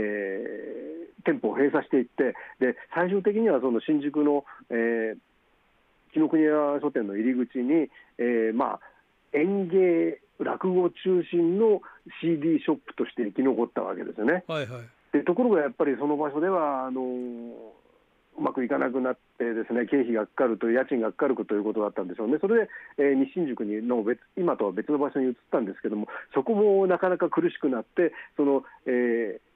[1.20, 5.18] ー、店舗を閉鎖していってで最終的にはその新宿の、えー、
[6.14, 8.80] 紀ノ国屋書店の入り口に、えーまあ、
[9.34, 11.82] 演芸落語中心の
[12.22, 14.44] CD ショップとして生き残ったわけですよね。
[14.48, 17.02] はいはい、でところがやっぱりその場所ではあの
[18.38, 22.70] うまくいかなくなってですね経費がかかるという家賃がかかるということだったんでしょうね、それで、
[23.00, 29.47] えー、西新宿にの別今とは別の場所に移ったんですけども、そこもなかなか苦しくなって、そのえー、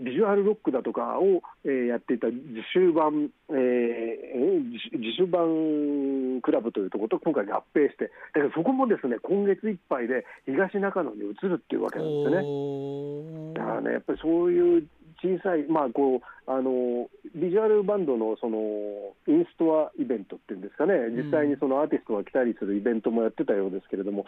[0.00, 2.40] ビジュアルロックだとかを、えー、やっていた自
[2.72, 13.54] 主版、えー、自主版クラブというところと今回合併して、だからそこもですね今月いっぱいで東中野に移るっていうわけなんですよね。
[13.54, 14.86] だからね、やっぱりそういう
[15.22, 18.56] 小さい、まあ、こうあのビジュアルバンドのその
[19.28, 24.24] インストアイベントっていうんですかね、実際にそのアーティストが来たりするイベントもやってたようですけれども、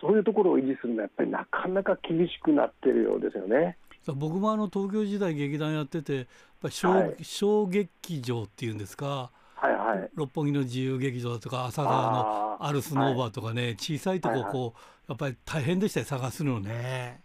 [0.00, 3.76] そういうところを維持するのは、やっぱりなかなか厳しくなってるようですよね。
[4.06, 6.26] 僕もあの東京時代劇団やっててやっ
[6.62, 14.72] ぱり小はい、小劇場っていうんですか、はいはい、六本木の自由劇場とか朝川のアルスノーバーとかね、はい、小さいとここう、はいはい、
[15.08, 17.20] やっぱり大変でしたよ探すのね。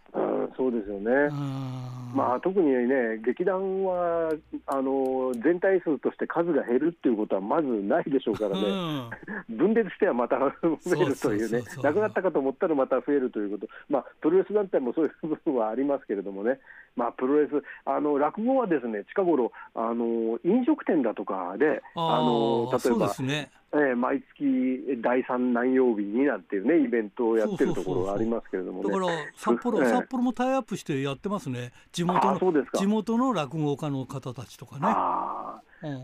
[0.57, 1.11] そうですよね、
[2.13, 4.33] まあ、特にね、劇団は
[4.65, 8.63] あの全体数として数が減るっていうことはまずないでしょうからね、
[9.49, 10.45] うん、分裂してはまた増
[10.95, 16.59] えるというね、なくなったかと思ったらまた増えるということ、まあ、プロレス団体もそういう部分はありますけれどもね、
[16.95, 17.51] まあ、プロレス、
[17.85, 23.13] あの落語はですね近頃あの飲食店だとかで、あの例えば。
[23.73, 31.71] えー、毎月第3何曜日になんていうねイベントをやってるところがありますけれども、ね、だから札幌、 えー、札幌もタイアップしてやってますね。
[31.91, 32.39] 地元の
[32.73, 34.81] 地元の落語家の方たちとかね。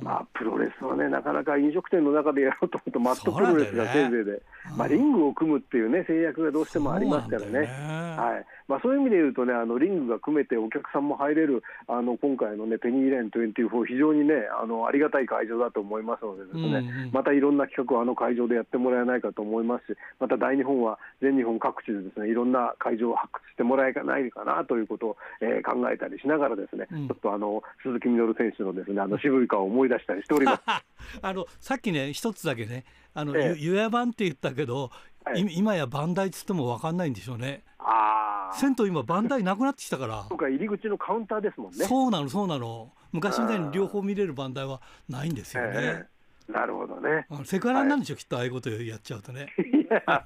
[0.04, 4.40] まあ、プロレスはね、なかなか飲食店の中でやろうと思うと、マットプロレスがせいぜいで、ね、
[4.78, 7.66] まあ、リングを組むっていうね、制約がどうしてもありますからね、ね。
[7.66, 30.62] はいまあ、そういう意味で言うとね、あのリングが組めて、お客さんも入れる、あの今回のね、ペニーレーン24、非常にねあの、ありがたい会場だと思いますのでですね、うんうん、またいろんな企画をあの会場でやってもらえないかと思いますし、また大日本は全日本各地でですねいろんな会場を発掘してもらえないかなということを、えー、考えたりしながら、ですね、うん、ちょっとあの鈴木みのる選手のですねあの渋い顔を思い出したりしております。
[31.22, 34.90] あのさっきね一つだけねあの、ええ、ゆや版って言ったけど、
[35.26, 37.64] はい、今やバンダイっつっても分かんないんでしょうね。
[37.80, 40.26] あ銭湯今バンダイなくなってきたから。
[40.30, 41.86] そうか入り口のカウンターですもんね。
[41.86, 42.92] そうなのそうなの。
[43.12, 46.06] 昔みたいに両方見れるバンダイはないんですよね、え
[46.48, 47.26] なるほどね。
[47.46, 49.54] セクハラなんでしょ、はい、きっとああいうことやっちゃうとね。
[49.58, 50.26] いや、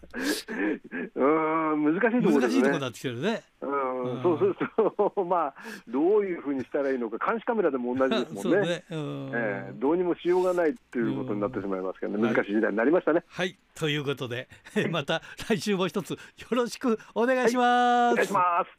[1.15, 3.43] うん難しいところ、ね、難しいところになってきてるね。
[3.61, 5.53] うん、そうそうそう、まあ
[5.87, 8.67] どういうふうにしたらいいのか、監視カメラでも同じですもんね。
[8.67, 13.23] ねえー、どうにもしようがないっていうことになってしまいますけどね、難しい時代になりましたね。
[13.27, 14.47] はい、ということで、
[14.91, 16.17] また来週も一つよ
[16.51, 17.65] ろしくお願いします。
[17.65, 18.69] はい、お願いします。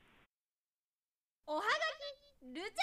[1.47, 2.79] おはがきルチャリブレ。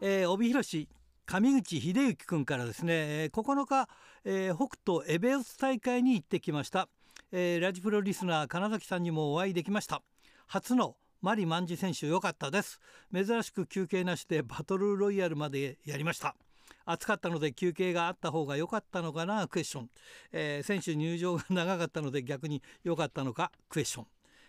[0.00, 0.88] えー、帯広市
[1.26, 3.88] 上口秀幸君からですね9日、
[4.24, 6.88] えー、北斗エベオス大会に行ってきました、
[7.32, 10.02] えー、ラジプロリスナー金崎さんにもお会いできました。
[10.46, 12.78] 初のマリマンジ選手良かったです。
[13.12, 16.36] 珍しく休憩なしでバトルロイヤルまでやりました。
[16.84, 19.48] 暑かったので休憩があった方が良かったのかな？
[19.48, 19.90] クエスチョン、
[20.32, 23.50] えー、選手入場が長かったので逆に良かったのか？
[23.70, 24.06] クエスチョン、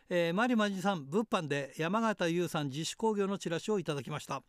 [0.10, 4.44] えー、マリマンジさん物販で山形優さん自主工業のチラシをいただきました。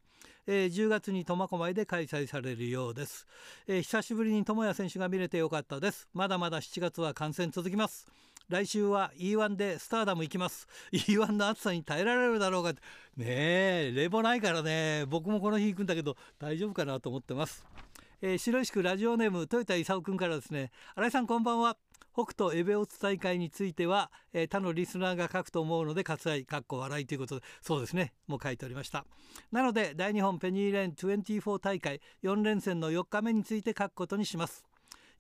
[0.47, 3.27] えー、10月に苫小牧で開催されるようです、
[3.67, 6.09] えー、久しぶりに友也選手が見れてよかったです。
[6.15, 8.07] まだまだ7月は観戦続きます。
[8.49, 10.69] 来週は E1 でスターダム行きます。
[10.93, 12.73] E1 の暑さに耐えられるだろうか。
[12.73, 12.79] ね
[13.19, 15.05] え冷房ないからね。
[15.09, 17.67] 僕もこの日行くんだけど大丈夫かなと思ってます。
[18.23, 20.71] えー、白石区ラジオネーム豊田勲君からですね。
[20.95, 21.77] 新井さんこんばんは。
[22.13, 28.13] 北斗エベオス大会については、えー、他のリスナーが書くと思うので割愛かっこ笑いということでそうですね。
[28.27, 29.05] もう書いておりました。
[29.53, 34.65] なので大日本ペニーレーン24大会4連戦の4日目について書くことにします。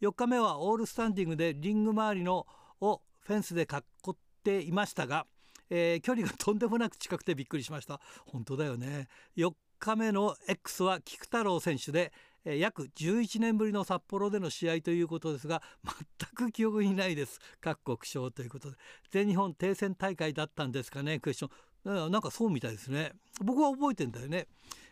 [0.00, 2.46] 4日目はオールスタンディングでリング周りの
[2.80, 5.26] をフェンスで囲っていましたが、
[5.70, 8.00] えー、距離がとんでもなく近くてびっくりしました。
[8.26, 9.08] 本当だよね。
[9.36, 12.12] 4日目の X は菊太郎選手で
[12.54, 17.40] 約11年ぶりの札幌での試合ということですが全く記憶にないです。
[17.60, 18.76] 各国賞ということで。
[19.10, 21.18] 全日本停戦大会だったんですかね？
[21.18, 22.10] クエスチョン。
[22.10, 23.12] なんかそうみたいですね。
[23.40, 24.48] 僕は覚えてんだよね、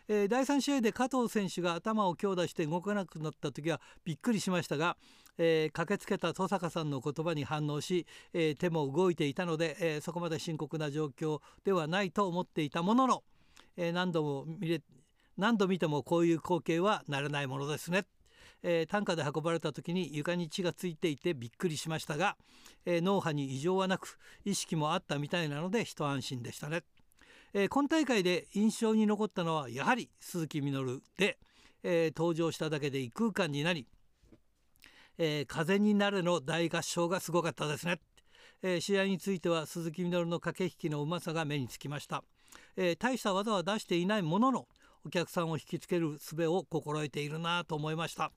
[0.07, 4.95] えー、第3試合で加藤選手が頭を強打して動かなくなった時はびっくりしましたが、
[5.37, 13.23] えー、駆けつけた登坂さんの言葉に反応し、えー、手も動いていたので、えそこまで深刻な状況ではないと思っていたものの、
[13.75, 14.81] え何度も見れ
[15.37, 18.05] 何度見てもこういう光景は慣れないものですね。
[18.63, 22.35] えー、担架で運ばれた時に床に血がついていてびっくりしましたが、
[22.85, 26.83] えー、脳波に異常はなく意識もあったみたいなので一安心でしたね。
[27.53, 31.37] えー、今大会で印象に残ったのはやはり鈴木みのるで、
[31.83, 33.85] え登場しただけで異空間になり
[35.19, 38.01] 「え風になれ」の大合唱がすごかったですね。
[38.63, 42.23] え試合については鈴木みのるの駆け引きのうまさが目につきました。
[42.75, 44.67] え大した技は出していないものの
[45.05, 48.31] お客さんを引きつける術を心得ているなと思いました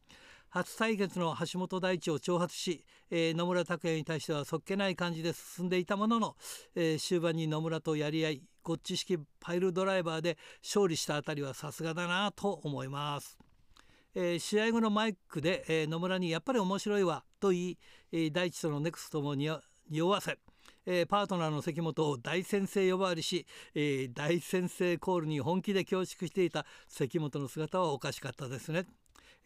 [0.50, 6.36] 初対決の橋本大地を挑発し、えー、野村拓也に対してはそっけない感じで進んでいたものの、
[6.74, 13.38] えー、終盤に野村とやり合いゴッチ式パイルドライバーで勝利したあたりはさすがだなと思います。
[14.14, 17.78] えー、試合後のマイクで、えー、野村に「やっぱり面白いわ」と言い、
[18.12, 19.60] えー、大地とのネクストも匂
[20.08, 20.38] わせ、
[20.90, 28.86] えー、パートナーの関本を大先生呼ばわりし、えー、大先生コールに本気で恐縮していた関本の姿はおかしかったですね。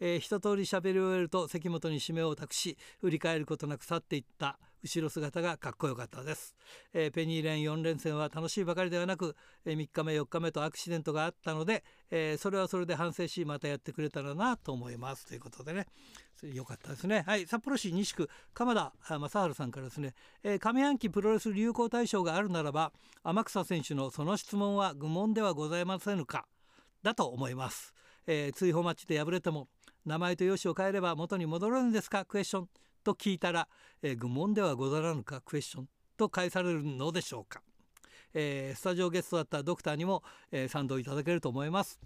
[0.05, 6.57] えー、一通り喋り終えると関本に締めを託し振り返ることなく去っていった後ろ姿がかっこよかったです、
[6.93, 9.33] えー、ペニーレン4連戦は楽しいばかりではなく、
[9.63, 15.25] えー、3日目4日目とアクシデントがあったので、えー、それはそれで反省しまたやってくれたらなと思います。
[15.25, 15.87] ということでね。
[16.53, 17.23] よかったですね。
[17.25, 17.47] はい。
[17.47, 22.91] 札幌市西区鎌田正治さんからですね、えー、上半期プロレス流行大賞があるならば
[23.23, 26.45] 天草選手のその質問は愚問ではございませんか
[27.03, 27.93] だと思います、
[28.27, 29.67] えー、追放マッチで敗れても
[30.05, 32.25] 名前と容姿を変えれば元に戻るんですか？
[32.25, 32.69] クエスチョン
[33.03, 33.67] と聞いたら、
[34.01, 35.41] えー、愚問ではござらぬか？
[35.41, 37.61] クエスチョンと返されるのでしょうか、
[38.33, 41.99] えー、スタジオゲストだったドクターにも、えー、賛同いただけると思います、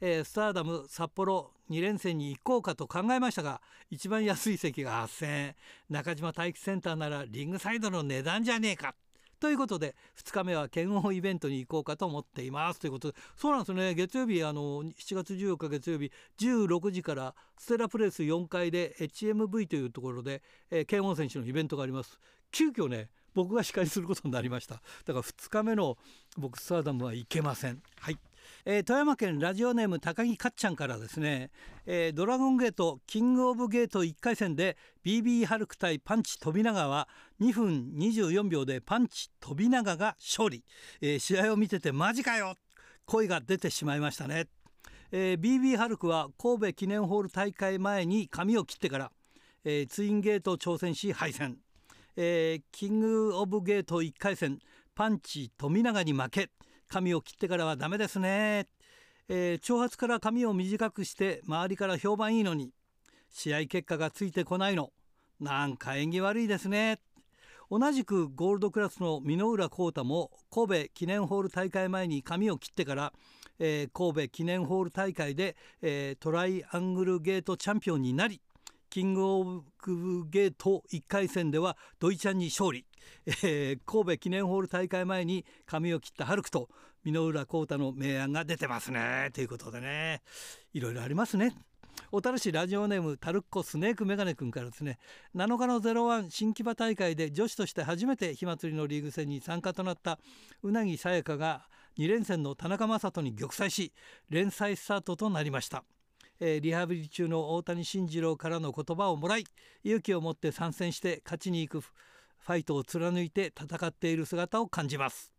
[0.00, 5.56] えー、スターダム札幌2連戦に行こうかと考えましたが一番安い席が8000円。
[5.90, 8.94] 中島体育センターならリングサイドの値段じゃねえか。
[9.40, 12.80] ということで2日目は剣王イベントに行こうかと思っています。
[12.80, 13.94] ということでそうなんですね。
[13.94, 22.18] 月曜日あの7月14日月曜日16時からステラプレス4階で HMV というところで、えー、剣王選手のイベントがあります。
[22.50, 24.82] 急遽ね僕が司会することになりました。
[25.04, 25.96] だから2日目の
[26.36, 27.82] 僕スターダムは行けません。
[28.00, 28.18] はい。
[28.64, 31.50] えー、富山県ラジオネーム高木かっちゃんからですね、
[31.86, 37.08] えー、ドラゴンゲートキングオブゲート1回戦で BB ハルク対パンチ飛長は
[37.40, 40.64] 2分24秒でパンチ飛長が勝利、
[41.00, 42.54] えー、試合を見ててマジかよ。
[43.08, 44.48] 声が出てしまいましたね、
[45.10, 49.10] えー、BB ハルクは神戸記念ホール大会前に髪を切ってから、
[49.64, 51.56] えー、ツインゲート挑戦し敗戦、
[52.16, 54.58] えー、キングオブゲート1回戦
[54.94, 56.50] パンチ富永に負け。
[56.88, 58.66] 髪を切ってからはダメですね、
[59.28, 62.72] えー、長髪から髪を短くして周りから評判いいのに
[63.30, 64.90] 試合結果がついてこないの。
[65.40, 66.98] なんか縁起悪いですね。
[67.70, 73.12] 同じくゴールドクラスの箕浦幸太も神戸記念ホール大会前に髪を切ってから、
[73.58, 78.40] えー、神戸記念ホール大会で、えー、トライアングルゲートチャンピオンになり
[78.88, 79.62] キングオブ
[80.30, 82.86] ゲート1回戦ではドイちゃんに勝利、
[83.26, 86.68] えー、神戸記念ホール大会前に髪を切ったハルクと
[87.04, 90.22] 箕浦幸太の明暗が出てますねということでね
[90.72, 91.54] いろいろありますね。
[92.10, 94.98] 小樽市ラジオネームタルッコスネークメガネ君からですね
[95.34, 100.18] 7日の01新木場大会で女子として初めて火祭りのリーグ戦に参加となった
[100.62, 101.66] うなぎさやかが
[101.98, 103.92] 2連戦の田中将人に玉砕し
[104.30, 105.84] 連載スタートとなりました。
[106.40, 109.44] えー、リハビリ中の大谷慎次郎からの言葉をもらい
[109.82, 111.84] 勇気を持って参戦して勝ちに行く
[112.40, 115.32] ファイトを貫いて戦っている姿を感じます。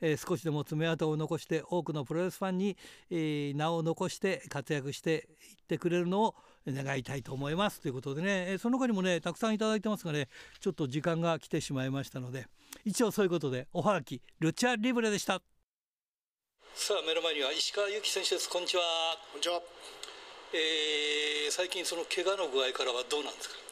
[0.00, 2.76] えー、少しでも爪痕を残して多くのプロレスファンに、
[3.10, 6.34] えー、名を残して活躍していってくれるのを
[6.66, 7.80] 願いたいと思います。
[7.80, 10.28] ということでね、えー、その他にもねたくさんいただいてますがね
[10.60, 12.46] ちょっと時間が来てしまいましたので
[12.84, 15.40] 一応そういうことでおはがきルチャリブレでした。
[16.74, 18.50] さあ目の前には石川由紀選手です。
[18.50, 18.82] こんにちは。
[19.32, 19.62] こんにちは。
[20.52, 23.65] えー、最近その怪我の具合からはどうなんですか？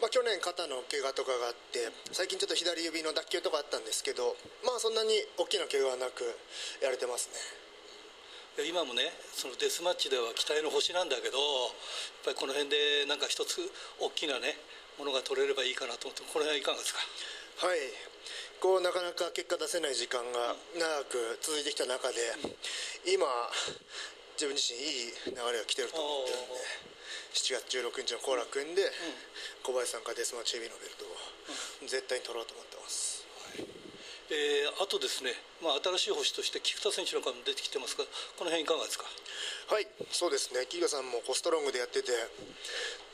[0.00, 6.22] まあ、去年肩の怪我とかがあって最近ちょっと左指の脱臼とかあったんですけどまあそんなに大きな怪我はなく
[6.84, 8.64] やれてますね。
[8.68, 13.60] 今もねそのデスマッチでは期待の星なんだけどやっぱりこの辺でなんか一つ
[14.00, 14.56] 大きなね
[14.96, 17.00] ものが取れればいいかなと思ってこれはいかがですか？
[17.68, 17.78] はい。
[18.60, 22.16] こうなかなか結果出せない時間が長く続いてきた中で
[23.04, 23.28] 今
[24.40, 26.95] 自分自身いい流れが来てると思ってるんで
[27.36, 28.88] 7月16日の後楽園で
[29.62, 31.12] 小林さんからデスマッチ AB のベルトを
[31.84, 33.28] 絶対に取ろうと思ってます。
[34.26, 35.30] えー、あとですね、
[35.62, 38.02] まあ、新しい星として菊田選手なんかも出てきてますが、
[38.34, 39.06] この辺いかがですか？
[39.70, 42.10] はい、そうですね、菊田さんもコストロングでやってて、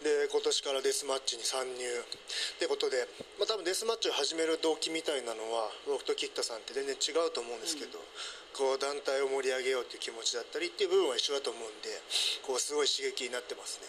[0.00, 3.04] で今年からデスマッチに参入ってことで、
[3.36, 8.04] まあ多分デスマッチを始める動機みたいなのは、僕と菊田さんって全然違うと思うんですけど、うん
[8.52, 11.88] こう団体を盛り上げようという気持ちだったりっていう部分は一緒だと思うんで
[12.44, 13.88] こうすごい刺激になってますね。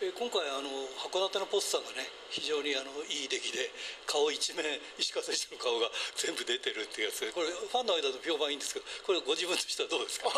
[0.00, 3.68] え今回あの函館のポスターがね非常にあのいい出来で
[4.08, 4.64] 顔一面
[4.96, 10.32] 石川選手の顔が全部出てるっていうやつでこれファンの間の評判いいんですけどこれご自分としてはどうですか？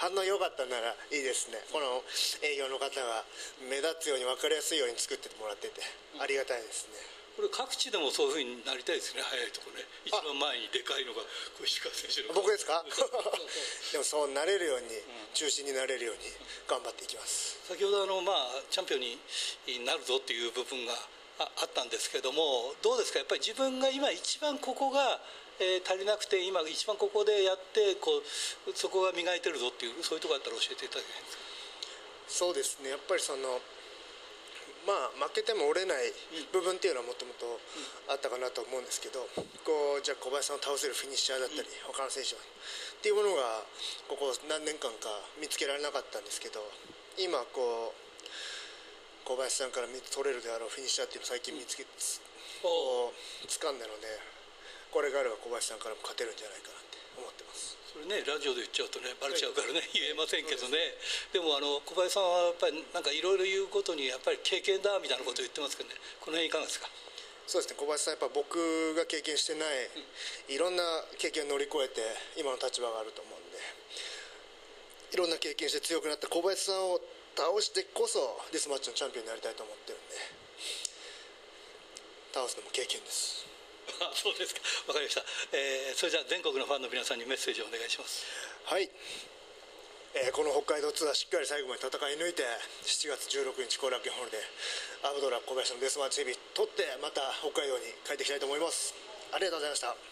[0.00, 1.60] 反応良かったならいいですね。
[1.68, 2.00] この
[2.40, 3.20] 営業の方が
[3.68, 5.84] 目立つように分かりやすいように作ってもらってて
[6.16, 7.19] ありがたいですね。
[7.36, 9.22] これ各地でもそういうふうになりたいですね。
[9.22, 9.86] 早いところね。
[10.04, 11.22] 一番前にでかいのが
[11.64, 12.34] 石川選手の。
[12.34, 12.84] 僕ですか？
[13.92, 14.88] でもそうなれるように、
[15.32, 16.22] 中心になれるように
[16.68, 17.56] 頑張っていきます。
[17.68, 19.18] 先ほどあの、まあ、チャンピオンに
[19.86, 20.92] なるぞっていう部分が
[21.38, 23.18] あったんですけどもどうですか？
[23.20, 25.20] やっぱり自分が今一番ここが
[25.62, 28.22] えー、足りなくて今一番ここでやってこ
[28.66, 31.42] うそこが磨いてるぞっていうそういうところあったら教えていただけないですか？
[32.28, 32.88] そうですね。
[32.88, 33.60] やっぱりその
[34.86, 36.12] まあ、負けても折れない
[36.52, 37.60] 部分っていうのはもともと
[38.08, 39.28] あったかなと思うんですけど
[39.64, 42.40] こうじゃあ小林さんを倒せるフィニッシャーだったり他の選手は。
[42.40, 43.64] っていうものが
[44.08, 45.08] ここ何年間か
[45.40, 46.60] 見つけられなかったんですけど
[47.16, 48.10] 今こう
[49.24, 51.84] 小林さんから取れるであろうフィニッシャーっていうのを最近見つけ
[52.62, 54.08] こう掴んだので
[54.92, 56.79] これがあれば小林さんからも勝てるんじゃないかな
[57.90, 60.78] それねラジオで言っちゃうとねバレちゃうからね、はい、言えませんけどね。
[61.34, 65.98] でもあの小林さんはやっぱりなんかいろいろ言うことにやっぱり経験だみたいなことを言ってますけどね。
[66.22, 66.86] この辺いかがですか？
[67.50, 67.82] そうですね。
[67.82, 70.86] 小林さんやっぱ僕が経験してない、いろんな
[71.18, 71.98] 経験を乗り越えて
[72.38, 73.58] 今の立場があると思うんで
[75.10, 77.02] いろんな経験して強くなった小林さんを
[77.34, 80.14] 倒してこそデスマッチのチャンピオンになりたいと思ってるんで
[82.30, 83.49] 倒すのも経験です
[84.00, 84.60] あそうですか。
[84.88, 88.24] わかりました、えー、それじゃあ全国のファンの皆さんにメッセージをお願いします。
[88.64, 88.90] はい、
[90.14, 92.42] えー、この北海道ツアーしっかり最後まで戦い抜いて
[92.82, 94.42] 7月16日後楽園ホールで
[95.02, 98.94] アブドラ小林のデスマッチ TV 取ってまた北海道に帰ってきたいと思います。
[99.32, 100.09] ありがとうございました。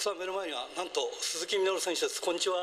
[0.00, 2.24] さあ目の前にはなんと鈴木みのる選手です。
[2.24, 2.56] こんにちは。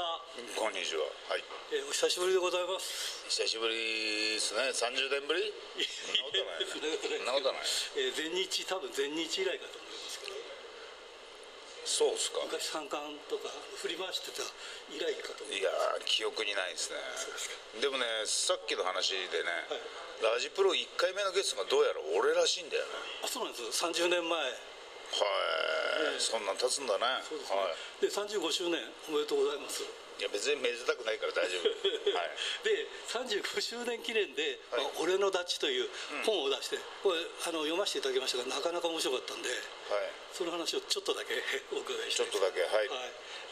[0.58, 1.06] こんにちは。
[1.30, 1.42] はい、
[1.74, 3.26] えー、お久しぶりでございます。
[3.30, 4.74] 久しぶりですね。
[4.74, 5.54] 30年ぶり？
[6.66, 6.86] そん
[7.26, 7.66] なことない。
[7.94, 10.38] えー、全日多分全日以来かと思いますけど。
[11.86, 12.42] そうですか。
[12.42, 14.42] 昔三冠とか振り回してた
[14.94, 15.70] 以来かと思いや
[16.06, 17.02] 記憶にないですね。
[17.82, 19.50] でもねさっきの話でね、
[20.26, 23.26] はい、ラジプロ1回目のゲストがどうやら俺らしいんだよね。
[23.26, 24.38] あそうなんです30年前
[25.12, 27.24] はい、そんなん経つんだね。
[27.24, 29.84] そうですね、はい、で35周年おめでとうございます。
[30.18, 31.70] いや別にめでたくないから大丈夫、
[32.18, 32.34] はい、
[32.66, 34.84] で35周年記念で「はい。
[34.84, 35.90] まあ、俺のダチ」という
[36.26, 39.60] 本を出して、うん、これあの読ませていただきましたがなかなか面白かったんで、はい、
[40.34, 41.38] その話をちょっとだけ
[41.72, 42.90] お伺いしてちょっとだけはい、はい、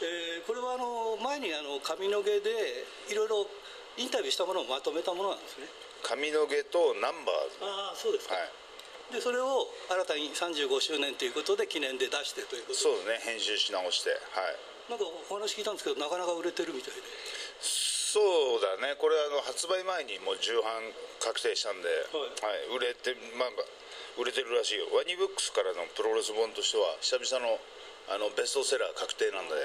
[0.02, 3.48] えー、これはあの前にあの髪の毛でいろいろ
[3.96, 5.68] インタビューしたものをまとめたものなんですね。
[6.02, 8.50] 髪の毛とナンバーああそうですか、はい
[9.12, 14.58] でそれを新たに35周年ということで記念で出してということそうですね編集し直してはい。
[14.90, 17.02] なんかお話聞いたんですけどなかなか売れてるみたいで。
[17.58, 18.22] そ
[18.58, 20.80] うだねこれあの発売前にもう重版
[21.20, 23.52] 確定したんで、はい、はい、売れてまあ
[24.16, 24.88] 売れてるらしいよ。
[24.96, 27.60] ワニブックスからのプロレス本としては久々の
[28.08, 29.60] あのベストセラー確定なんで、は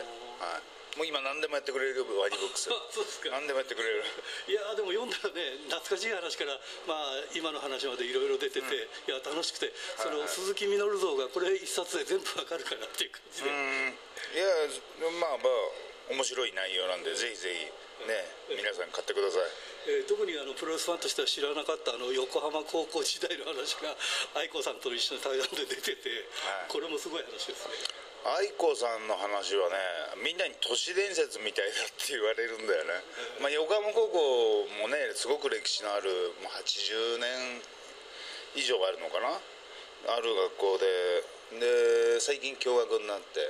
[0.59, 2.69] いもう今何でもやってくれるワニブックス。
[2.91, 3.29] そうですか。
[3.31, 4.03] 何でもやってくれる。
[4.47, 13.49] いやでも読んだらね懐かしい話から、まあ、今の話までいろいろ出てて、うん、いや楽しくて、その鈴木みのる像がこれ一冊で全部わかるかなっていう感じで。
[13.49, 13.53] い
[14.37, 14.45] や
[15.19, 23.93] まあまあ面白い内容なんでぜひぜひね、皆さん買ってください、えー、特にあのプロレスファンとしては知らなかったあの横浜高校時代の話が
[24.33, 26.09] 愛子さんと一緒に対談で出てて、
[26.41, 33.01] はい、これもすごい話ですね愛子さんの話はねみんなに都市伝説みたいだって言われるんだよね、
[33.41, 36.09] まあ、横浜高校もねすごく歴史のある
[36.45, 37.65] 80年
[38.55, 39.39] 以上あるのかな。
[40.11, 41.41] ある学校で。
[41.51, 43.43] で最近共学になって、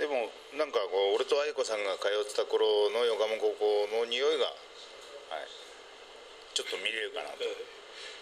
[0.00, 4.48] でもなんかこう俺と愛子さんが通ってた頃の横浜高校の匂いが、
[5.28, 5.44] はい、
[6.56, 7.44] ちょっと見れるかなと。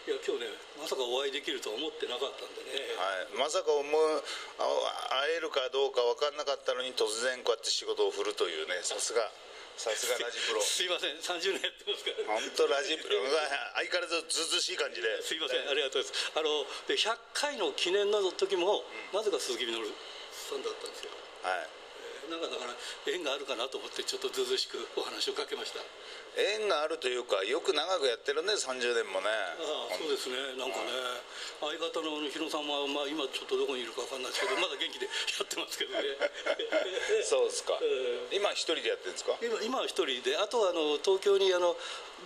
[0.06, 9.26] いや今日ねまさかお会いできるとは思ってなかったんでね、はい、まさか思う会えるかどうか分かんなかったのに突然こうやって仕事を振るというねさすが
[9.74, 10.62] さすがラジプロ。
[10.64, 12.24] すいません30年やってますから。
[12.38, 13.20] 本当ラジプロ。
[13.74, 15.22] 相変わらずずずしい感じで。
[15.22, 16.32] すいませんありがとうございます。
[16.32, 19.92] あので100回の記念の時も、うん、なぜか鈴木みのる
[20.32, 21.10] さんだったんですよ。
[21.42, 21.68] はい。
[22.30, 22.74] なんかだから
[23.06, 25.80] 縁があるかなと思ってちょっとずうずしくお話をかけました
[26.36, 29.28] 縁があるというかよく長くやってるね30年もね。
[29.28, 30.36] ああそうですね。
[30.60, 30.92] なんかね、
[31.60, 35.12] 相方の日野さんは、まあ、今ちょっとどこにいるか分かんないですけどまだ元気でや
[35.44, 36.04] ってますけどね。
[37.24, 39.36] そうですか、えー、今一人でやってるんですか？
[39.40, 41.76] 今今は一人であとはあの東京にあの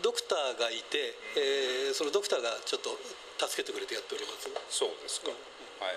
[0.02, 2.98] ドクターがいて、えー、そのドクターがちょっと
[3.46, 4.50] 助けてくれてやっております。
[4.70, 5.96] そうですか、うん、はい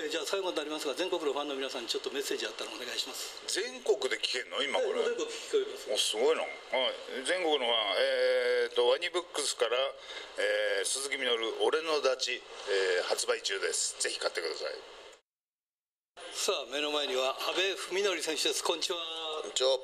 [0.00, 3.36] えー、じゃあ最後になりますが全国のファンの皆さんにちょっとメッセージあったらお願いします。
[3.52, 4.64] 全国で聞けるの？
[4.64, 6.16] 今これ、全国聞こえます。
[6.16, 6.48] おすごいな、は
[6.88, 9.76] い、全国のファン、えーと、ワニブックスから、
[10.40, 14.00] えー、鈴木みのる俺のダチ、えー、発売中です。
[14.00, 14.80] ぜひ買ってください。
[16.32, 17.60] さあ目の前には阿部
[17.92, 18.64] 文則選手です。
[18.64, 18.96] こんにちは。
[19.44, 19.76] こんにちは。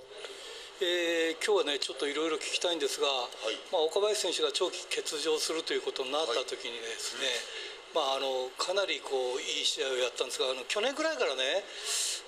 [0.80, 7.65] えー、今日はねちょっといろいろ聞きたいんですが、はい、まあ、岡林選手が長期欠場するということになった時にですね、はい
[7.96, 11.64] まあ、あのかなりこういい試合をやったんですがあの去年ぐらいからね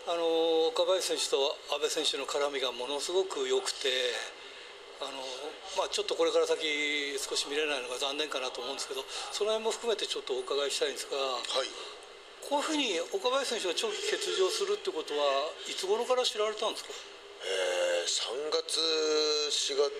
[0.08, 1.36] あの岡林選手と
[1.76, 3.92] 阿部選手の絡みがものすごく良くて
[5.04, 5.20] あの、
[5.76, 6.64] まあ、ちょっとこれから先
[7.20, 11.68] 少し見れないのが残念かなと思うんですけどその辺も含めてちょっとお伺いしたいんですが、はい、
[12.48, 16.96] こういうふうに岡林選手が長期欠場するってことはいつ頃から知られたんですか？
[17.44, 18.80] えー、3月
[19.52, 19.92] 4月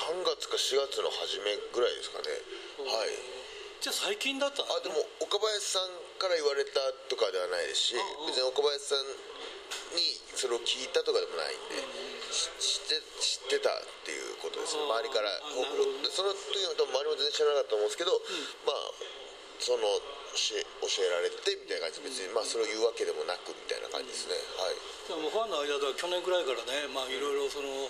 [0.00, 2.30] 3月か4月の初めぐらいですかね、
[2.86, 3.35] はい
[3.80, 9.04] じゃあ最近だったあでも岡林さんから言われたとかではないですし別に岡林さん
[9.94, 11.80] にそれを聞いたとかでもないんで、
[12.60, 14.84] 知って知ってたっていうことですね。
[14.84, 15.32] 周りから
[16.12, 18.12] その時の周りも全然知らなかったと思うんですけど、
[18.68, 18.92] まあ
[19.58, 19.82] その
[20.36, 24.76] 教えられてみたいな感じで別にまあそれを言うわけでもなくみたいな感じですね、はい、
[25.08, 27.88] でもファンの間では去年ぐらいからねまあいろいろその、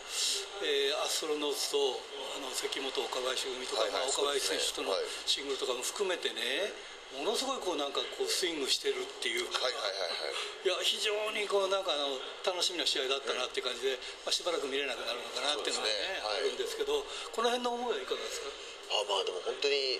[0.63, 1.99] えー、アストロノーツと
[2.39, 4.95] あの関本岡林組とか、はいはい、岡林選手との
[5.27, 6.71] シングルとかも含めてね、
[7.15, 13.97] ものすごいこうなんかこうスイングしてるっていうか、はいはいはいはい、いや非常にこうなんかあの楽しみな試合だったなっていう感じで、
[14.27, 18.51] まあ、しばらく見れなくなるのかなっていうのがね、ねはい、あるんですけどこの辺の思いはいかがですか？
[18.87, 19.99] あまあでも本当に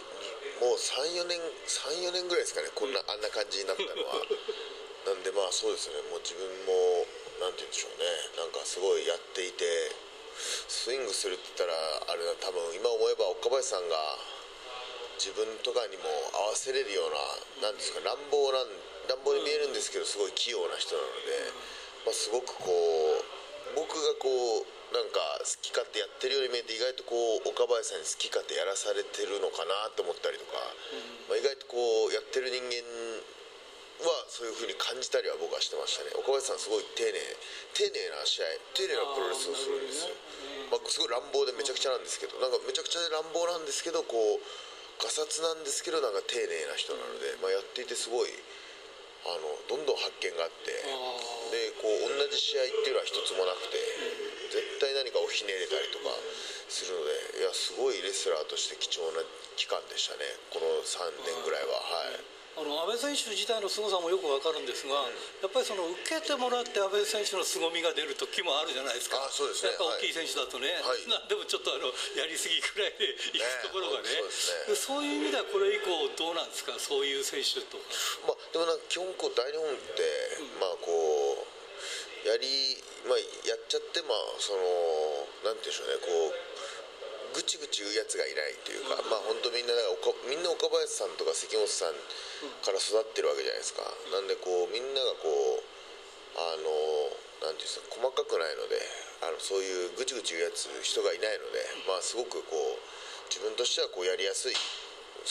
[0.63, 2.71] もう34年34年ぐらいですかね。
[2.75, 4.23] こんな、あんな感じになったのは。
[5.07, 6.01] なんでまあそうですね。
[6.11, 7.07] もう自分も
[7.39, 8.07] なんて言うんでしょうね。
[8.39, 9.93] なんかすごいやっていて
[10.69, 14.19] スイングするって言ったらあれだ多分今思えば岡林さんが
[15.17, 18.69] 自分とかにも合わせれるようななんですか乱暴なん
[19.09, 24.29] 乱暴に見えるんですけどすごい器用な人なので、まあ、すごくこう僕がこ
[24.63, 30.57] うなんか好き勝手やってるように見えて意外とこう岡林さんに好き勝手やらされてるのかなと思ったりとか、
[31.27, 32.81] まあ、意外とこうやってる人間
[34.07, 36.13] はそういうふうに感じたりは僕はしてましたね。
[36.21, 37.17] 岡林さんすごい丁寧
[37.73, 40.15] 丁寧な試合丁寧なプロレスをするんですよ、
[40.71, 44.41] まあ、すごい乱暴でめちゃくちゃなんですけどなんかめちゃくちゃ乱暴なんですけどこう
[45.03, 48.33] ガサツなんですけどなんか丁寧な人なので、まあ、やっていてすごい
[49.27, 53.77] あのどんどん発見があってでこう同じ試合っていうのは一つもなくて
[54.55, 56.15] 絶対何かをひねれたりとか
[56.71, 57.03] するの
[57.35, 59.21] でいやすごいレスラーとして貴重な
[59.59, 60.23] 期間でしたね
[60.55, 62.37] この3年ぐらいははい。
[62.57, 77.85] あの安倍選手自体の凄さもよく分かるんですが、うん、やっぱりその受けてもらって安倍選手の凄みが出る時もあるじゃないですか、あそうですね、大きい選手だとね、はい、でもちょっとあのやりすぎくらいでいくところがね、ねそう、ね、そういう意味ではこれ以降、どうなんですか、そういう選手とか。
[78.25, 80.01] まあ、でもなんか基本こう、大日本って、
[80.41, 81.57] うん、まあこう、
[82.25, 86.56] やり、まあ、やっちゃって、まあ、その、なんていうんでしょうね、こう、
[87.37, 91.93] ぐちぐち言うやつがいないというか、まあ本当みんなだからみんな岡林さんとか関本さん
[92.65, 93.85] から育ってるわけじゃないですか。
[94.09, 95.29] なんでこうみんながこ
[95.61, 95.61] う
[96.41, 96.73] あの
[97.45, 98.81] なんていうんですか細かくないので
[99.21, 102.81] あのそういうぐちぐち言うやつ人がいないのでまあすごくこう
[103.29, 104.61] 自分としてはこうやりやすい好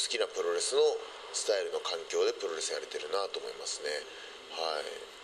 [0.06, 0.82] きなプロレスの
[1.34, 3.90] スタイルの環境でプロレスやれてるなと思いますね。
[4.54, 5.15] はい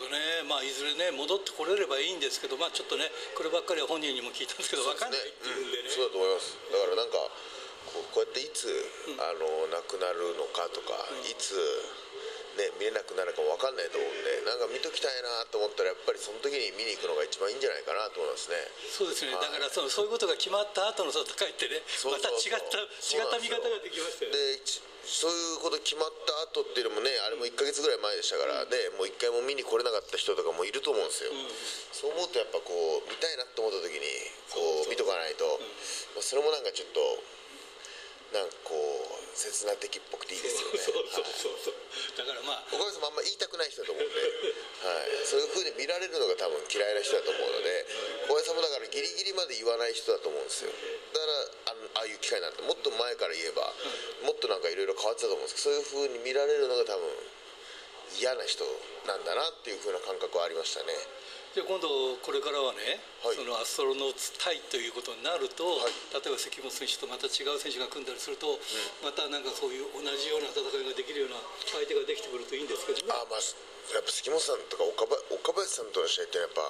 [0.00, 6.56] どね、まあ、いずれね戻ってこれればいいんですけど、まあ、ちょっとねこればっかりは本人にも聞いたんですけど分かんないっていうんでね、そうだと思います。
[6.72, 7.28] だからなんか
[8.14, 11.58] こうやっていつ、うん、あの亡くなるのかとか、うん、いつ
[12.58, 18.58] ね、見れなくなるかも分かんないと思うんでなんか見ときたいなと思ったらやっぱりその時に見に行くのが一番いいんじゃないかなと思いますね。
[18.90, 21.82] そうですね、はい、だからそのそういうことが決まった後の戦いってね。
[22.06, 24.90] また違った違った見方ができましたよね。
[25.10, 31.48] そういうこと決まった後っていうのもねあれも1か月ぐらい前でしたからね、もう1回も見に来れなかった人とかもいると思うんですよ、うん、
[31.90, 34.06] そう思うとやっぱこう見たいなと思った時に
[34.52, 35.58] こう見とかないと、
[36.14, 37.00] まあ、それもなんかちょっと
[38.30, 40.78] なんかこう切な的っぽくていいですよね。
[40.82, 41.74] そうそうそうそう、
[42.18, 47.86] だからまあ岡部さんもあんま言いたくない人だと思うんで、はい、そういうふうに見られるのが多分嫌いな人だと思うので
[48.28, 50.72] 小林さんもだからギリギリまで言わない人だと思うんですよ。
[51.12, 51.32] だから
[51.66, 53.72] あああいう機会になってもっと前から言えば
[54.22, 57.10] もっとなんかいろいろ変わってたと思うんですけどそういうふうに見られるのが多分
[58.18, 58.64] 嫌な人
[59.06, 60.92] なんだなっていうふうな感覚はありましたね
[61.50, 68.62] じゃあ今度これからはね、はい、そのアストロノーツ対ということになると、はい、例えば関本選手とまた違う選手が組んだりすると、うん、
[69.02, 71.42] またなんかそういう同じような戦いができるような
[71.74, 76.62] 相手ができてくるといいんですけど、ね、あまあやっぱ関本さんとか岡岡林さんとの試合ってやっぱ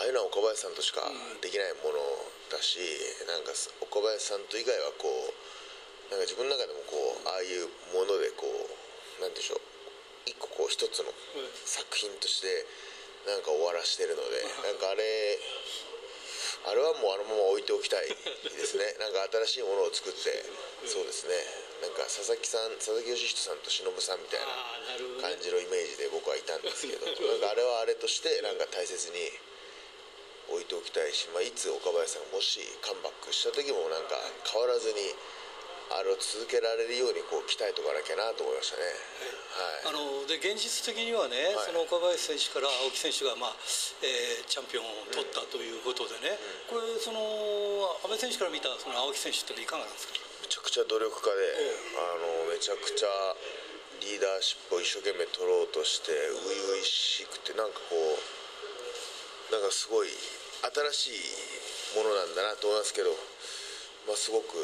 [0.00, 1.04] あいうのは岡林さんとしか
[1.44, 2.00] できないもの
[2.48, 3.52] だし、うん、なんか
[3.84, 9.70] 岡林さんと以外はこうなんか自分の中でもこうああいうものでこうなんでしょう。
[10.28, 11.10] 一個こう一つの
[11.64, 12.46] 作品として、
[13.26, 15.38] なんか終わらしてるので なんかあれ
[16.66, 18.14] あれはもうあのまま置いておきたいで
[18.66, 18.84] すね。
[19.00, 20.44] なんか新しいものを作って
[20.86, 21.34] そうですね。
[21.80, 24.46] なんか佐々木さん佐々木義人さんと忍さんみたいな
[25.22, 29.32] 感じのイメージで僕はいたんですけど なんかあれはあれとしてなんか大切に
[30.50, 35.14] 置いておきたいし、まあ、いつ岡林さんがもしカムバックした時もなんか変わらずに
[35.90, 38.86] あれを続けられるようにこう鍛えとかなきゃなと思いましたね、
[39.90, 43.58] はい、あので現実的にはね、はい、その岡林選手から青木選手が、まあ
[44.06, 46.38] えー、チャンピオンを取ったということでね、
[46.70, 47.18] うん、これその
[48.06, 50.14] 阿部選手から見たその青木選手っていかがなんですか？
[50.46, 51.42] めちゃくちゃ努力家で、
[51.94, 53.10] あのめちゃくちゃ
[54.02, 58.18] リーダーシップを一生懸命取ろうとして初々しくてなんかこう
[59.52, 60.10] なんかすごい
[60.94, 63.10] 新しいものなんだなと思いますけど、
[64.06, 64.58] まあ、すごく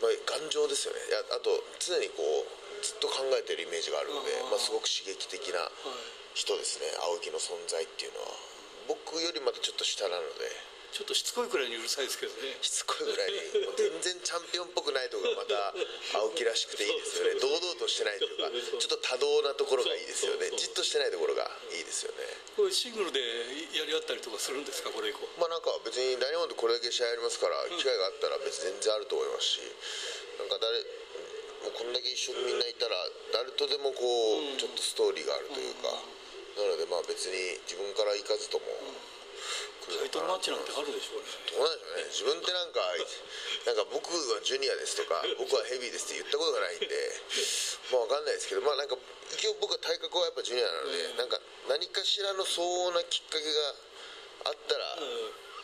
[0.00, 1.00] まあ、頑丈ですよね。
[1.32, 1.50] あと
[1.80, 5.70] 常にこうずっと考えてるイメージがあるのでまあ、すごく刺激的な
[6.34, 8.28] 人ですね、青木の存在っていうのは。
[8.86, 10.46] 僕よりまたちょっと下なので
[10.96, 12.56] ちょっとしつこいくらいにうるさいですけどね。
[12.64, 13.36] しつこいぐらいに。
[13.76, 15.74] 全然チャンピオンっぽくないとこがまた
[16.16, 17.40] 青木らしくていいですよね。
[17.40, 18.48] 堂々としてないというか
[18.80, 20.50] ちょっと多動なところがいいですよね。
[20.56, 22.24] じっとしてないところがいいですよね。
[22.56, 23.20] これシングルで
[23.76, 24.88] やり合ったりとかするんですか？
[24.90, 25.28] これ以降。
[25.36, 29.60] まあなんか別に大日本でこれだけ試合やりますから機会があったら別に全然あると思いますし
[30.38, 32.96] なんか誰もうこんだけ一緒にみんないたら
[33.32, 36.02] 誰とでもこうちょっとストーリーがあるというか。
[36.56, 37.36] なのでまあ別に
[37.68, 38.64] 自分から行かずとも、
[39.86, 41.30] タイトルマッチなんてあるでしょうね。
[41.54, 42.82] どうなんでしょうね自分ってなんか
[43.66, 46.90] なんか僕はジュニアですとか 僕はヘビーですって言ったことがないんで
[47.94, 48.98] まあ分かんないですけどまあなんか
[49.30, 53.74] 一応僕は体格はやっぱジュニアなので、うん、なんか何かしらの相応なきっかけが
[54.44, 54.96] あったら、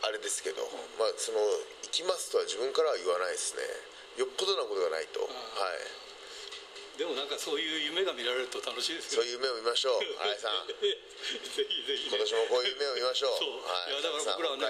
[0.02, 0.66] あれですけど、
[0.98, 3.62] まあその行きますとは自分からは言わないですね。
[4.16, 5.30] よっぽどなことがないと、はい
[7.00, 10.04] でもなんかそういう夢が見られると楽しいですよ、ね、そういう夢を見ましょう。
[10.04, 10.68] 新 井さん。
[10.68, 10.76] ぜ
[11.64, 13.32] ひぜひ、ね、今年もこういう夢を見ましょう。
[13.64, 14.66] はい、いやだから僕らはね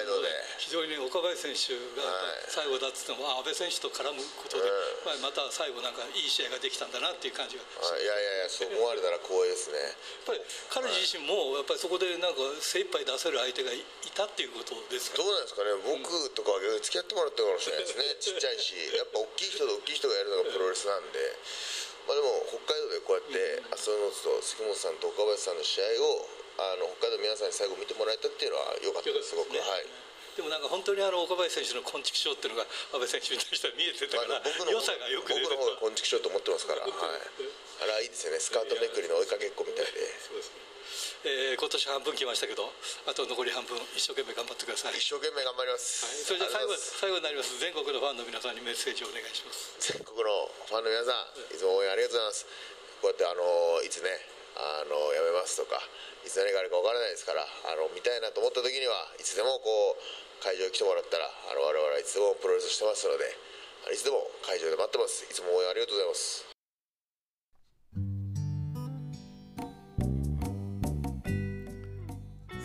[0.59, 2.07] 非常にね岡林選手が
[2.47, 7.63] 最後だっつっても、はい、安倍選手と絡むことで、うん、まあ、また最後なんかいい試合ができたんだなっていう感じが。
[7.63, 9.79] いやいやいやそう思われたら光栄ですね。
[9.79, 9.95] やっ
[10.27, 15.75] ぱり彼自身もやっぱりそこでなんか精一杯出せる相手がいたっていうことですかどうなんですかね。
[15.83, 18.17] 僕とかは付き合ってもらったかもしれないですね。
[18.21, 21.19] ちっちゃいしやっぱ大きい人と大きい人がやるのがプロレスなんで
[22.07, 26.27] まあ、でも北海道でこうやって浅野と杉本さんと岡林さんの試合を
[26.59, 29.11] あの北海道皆さんに最後見てもらえたっていうのは良かった。
[29.11, 29.87] ですすごく、ね、はい。
[30.37, 38.41] でもなんか本当にあの岡林選手の昆虫症っていうのが安倍選手に対しては見えてたから、僕の良さがよく出て僕の方が昆虫症と思ってますから、はい、あれはいいですよね。
[38.41, 40.01] スカートめくりの追いかけっこみたいで。
[40.25, 40.72] そうですね
[41.23, 42.67] えー、今年半分来ましたけど
[43.07, 44.99] あと残り半分一生懸命頑張ってください。
[44.99, 47.55] 一生懸命頑張ります、はい、それじゃ最後最後になります。
[47.63, 49.79] 全国のファンの皆さんにメッセージをお願いします。
[49.79, 52.47] 全国のファンの皆さんいつも応援ありがとうございます。
[52.99, 53.43] こうやってあの
[53.83, 54.11] いつね
[54.59, 55.79] あのやめますとか
[56.27, 63.31] いつ何があるか分からないですからあの見たいなと思った時にはいつでもこう会場に来てもらったらあの我々はいつでもプロレスしてますので
[63.95, 65.23] いつでも会場で待ってます。
[65.23, 66.51] いつも応援ありがとうございます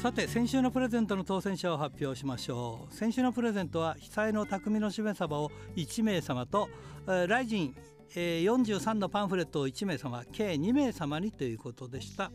[0.01, 2.93] さて先週のプレゼントの当選者を発表しましょう。
[2.93, 6.69] 先週のプレゼントは被災の匠のしめ鯖を1名様と、
[7.07, 7.75] えー、ライジン、
[8.15, 12.31] えー、43のパンフレットを1名様計2名様にということでした、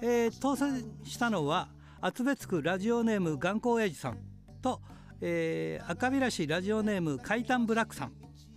[0.00, 1.68] えー、当選したのは
[2.00, 4.18] 厚別区ラジオネーム眼光英二さん
[4.62, 4.80] と、
[5.20, 8.12] えー、赤平市ラジオネーム海胆ブラックさん。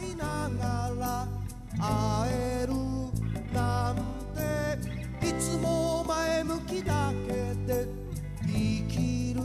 [0.00, 1.26] いながら
[1.80, 2.30] 会
[2.62, 2.74] える
[3.52, 3.96] なん
[5.20, 7.32] ていつも前向きだけ
[7.66, 7.86] で
[8.46, 9.40] 生きる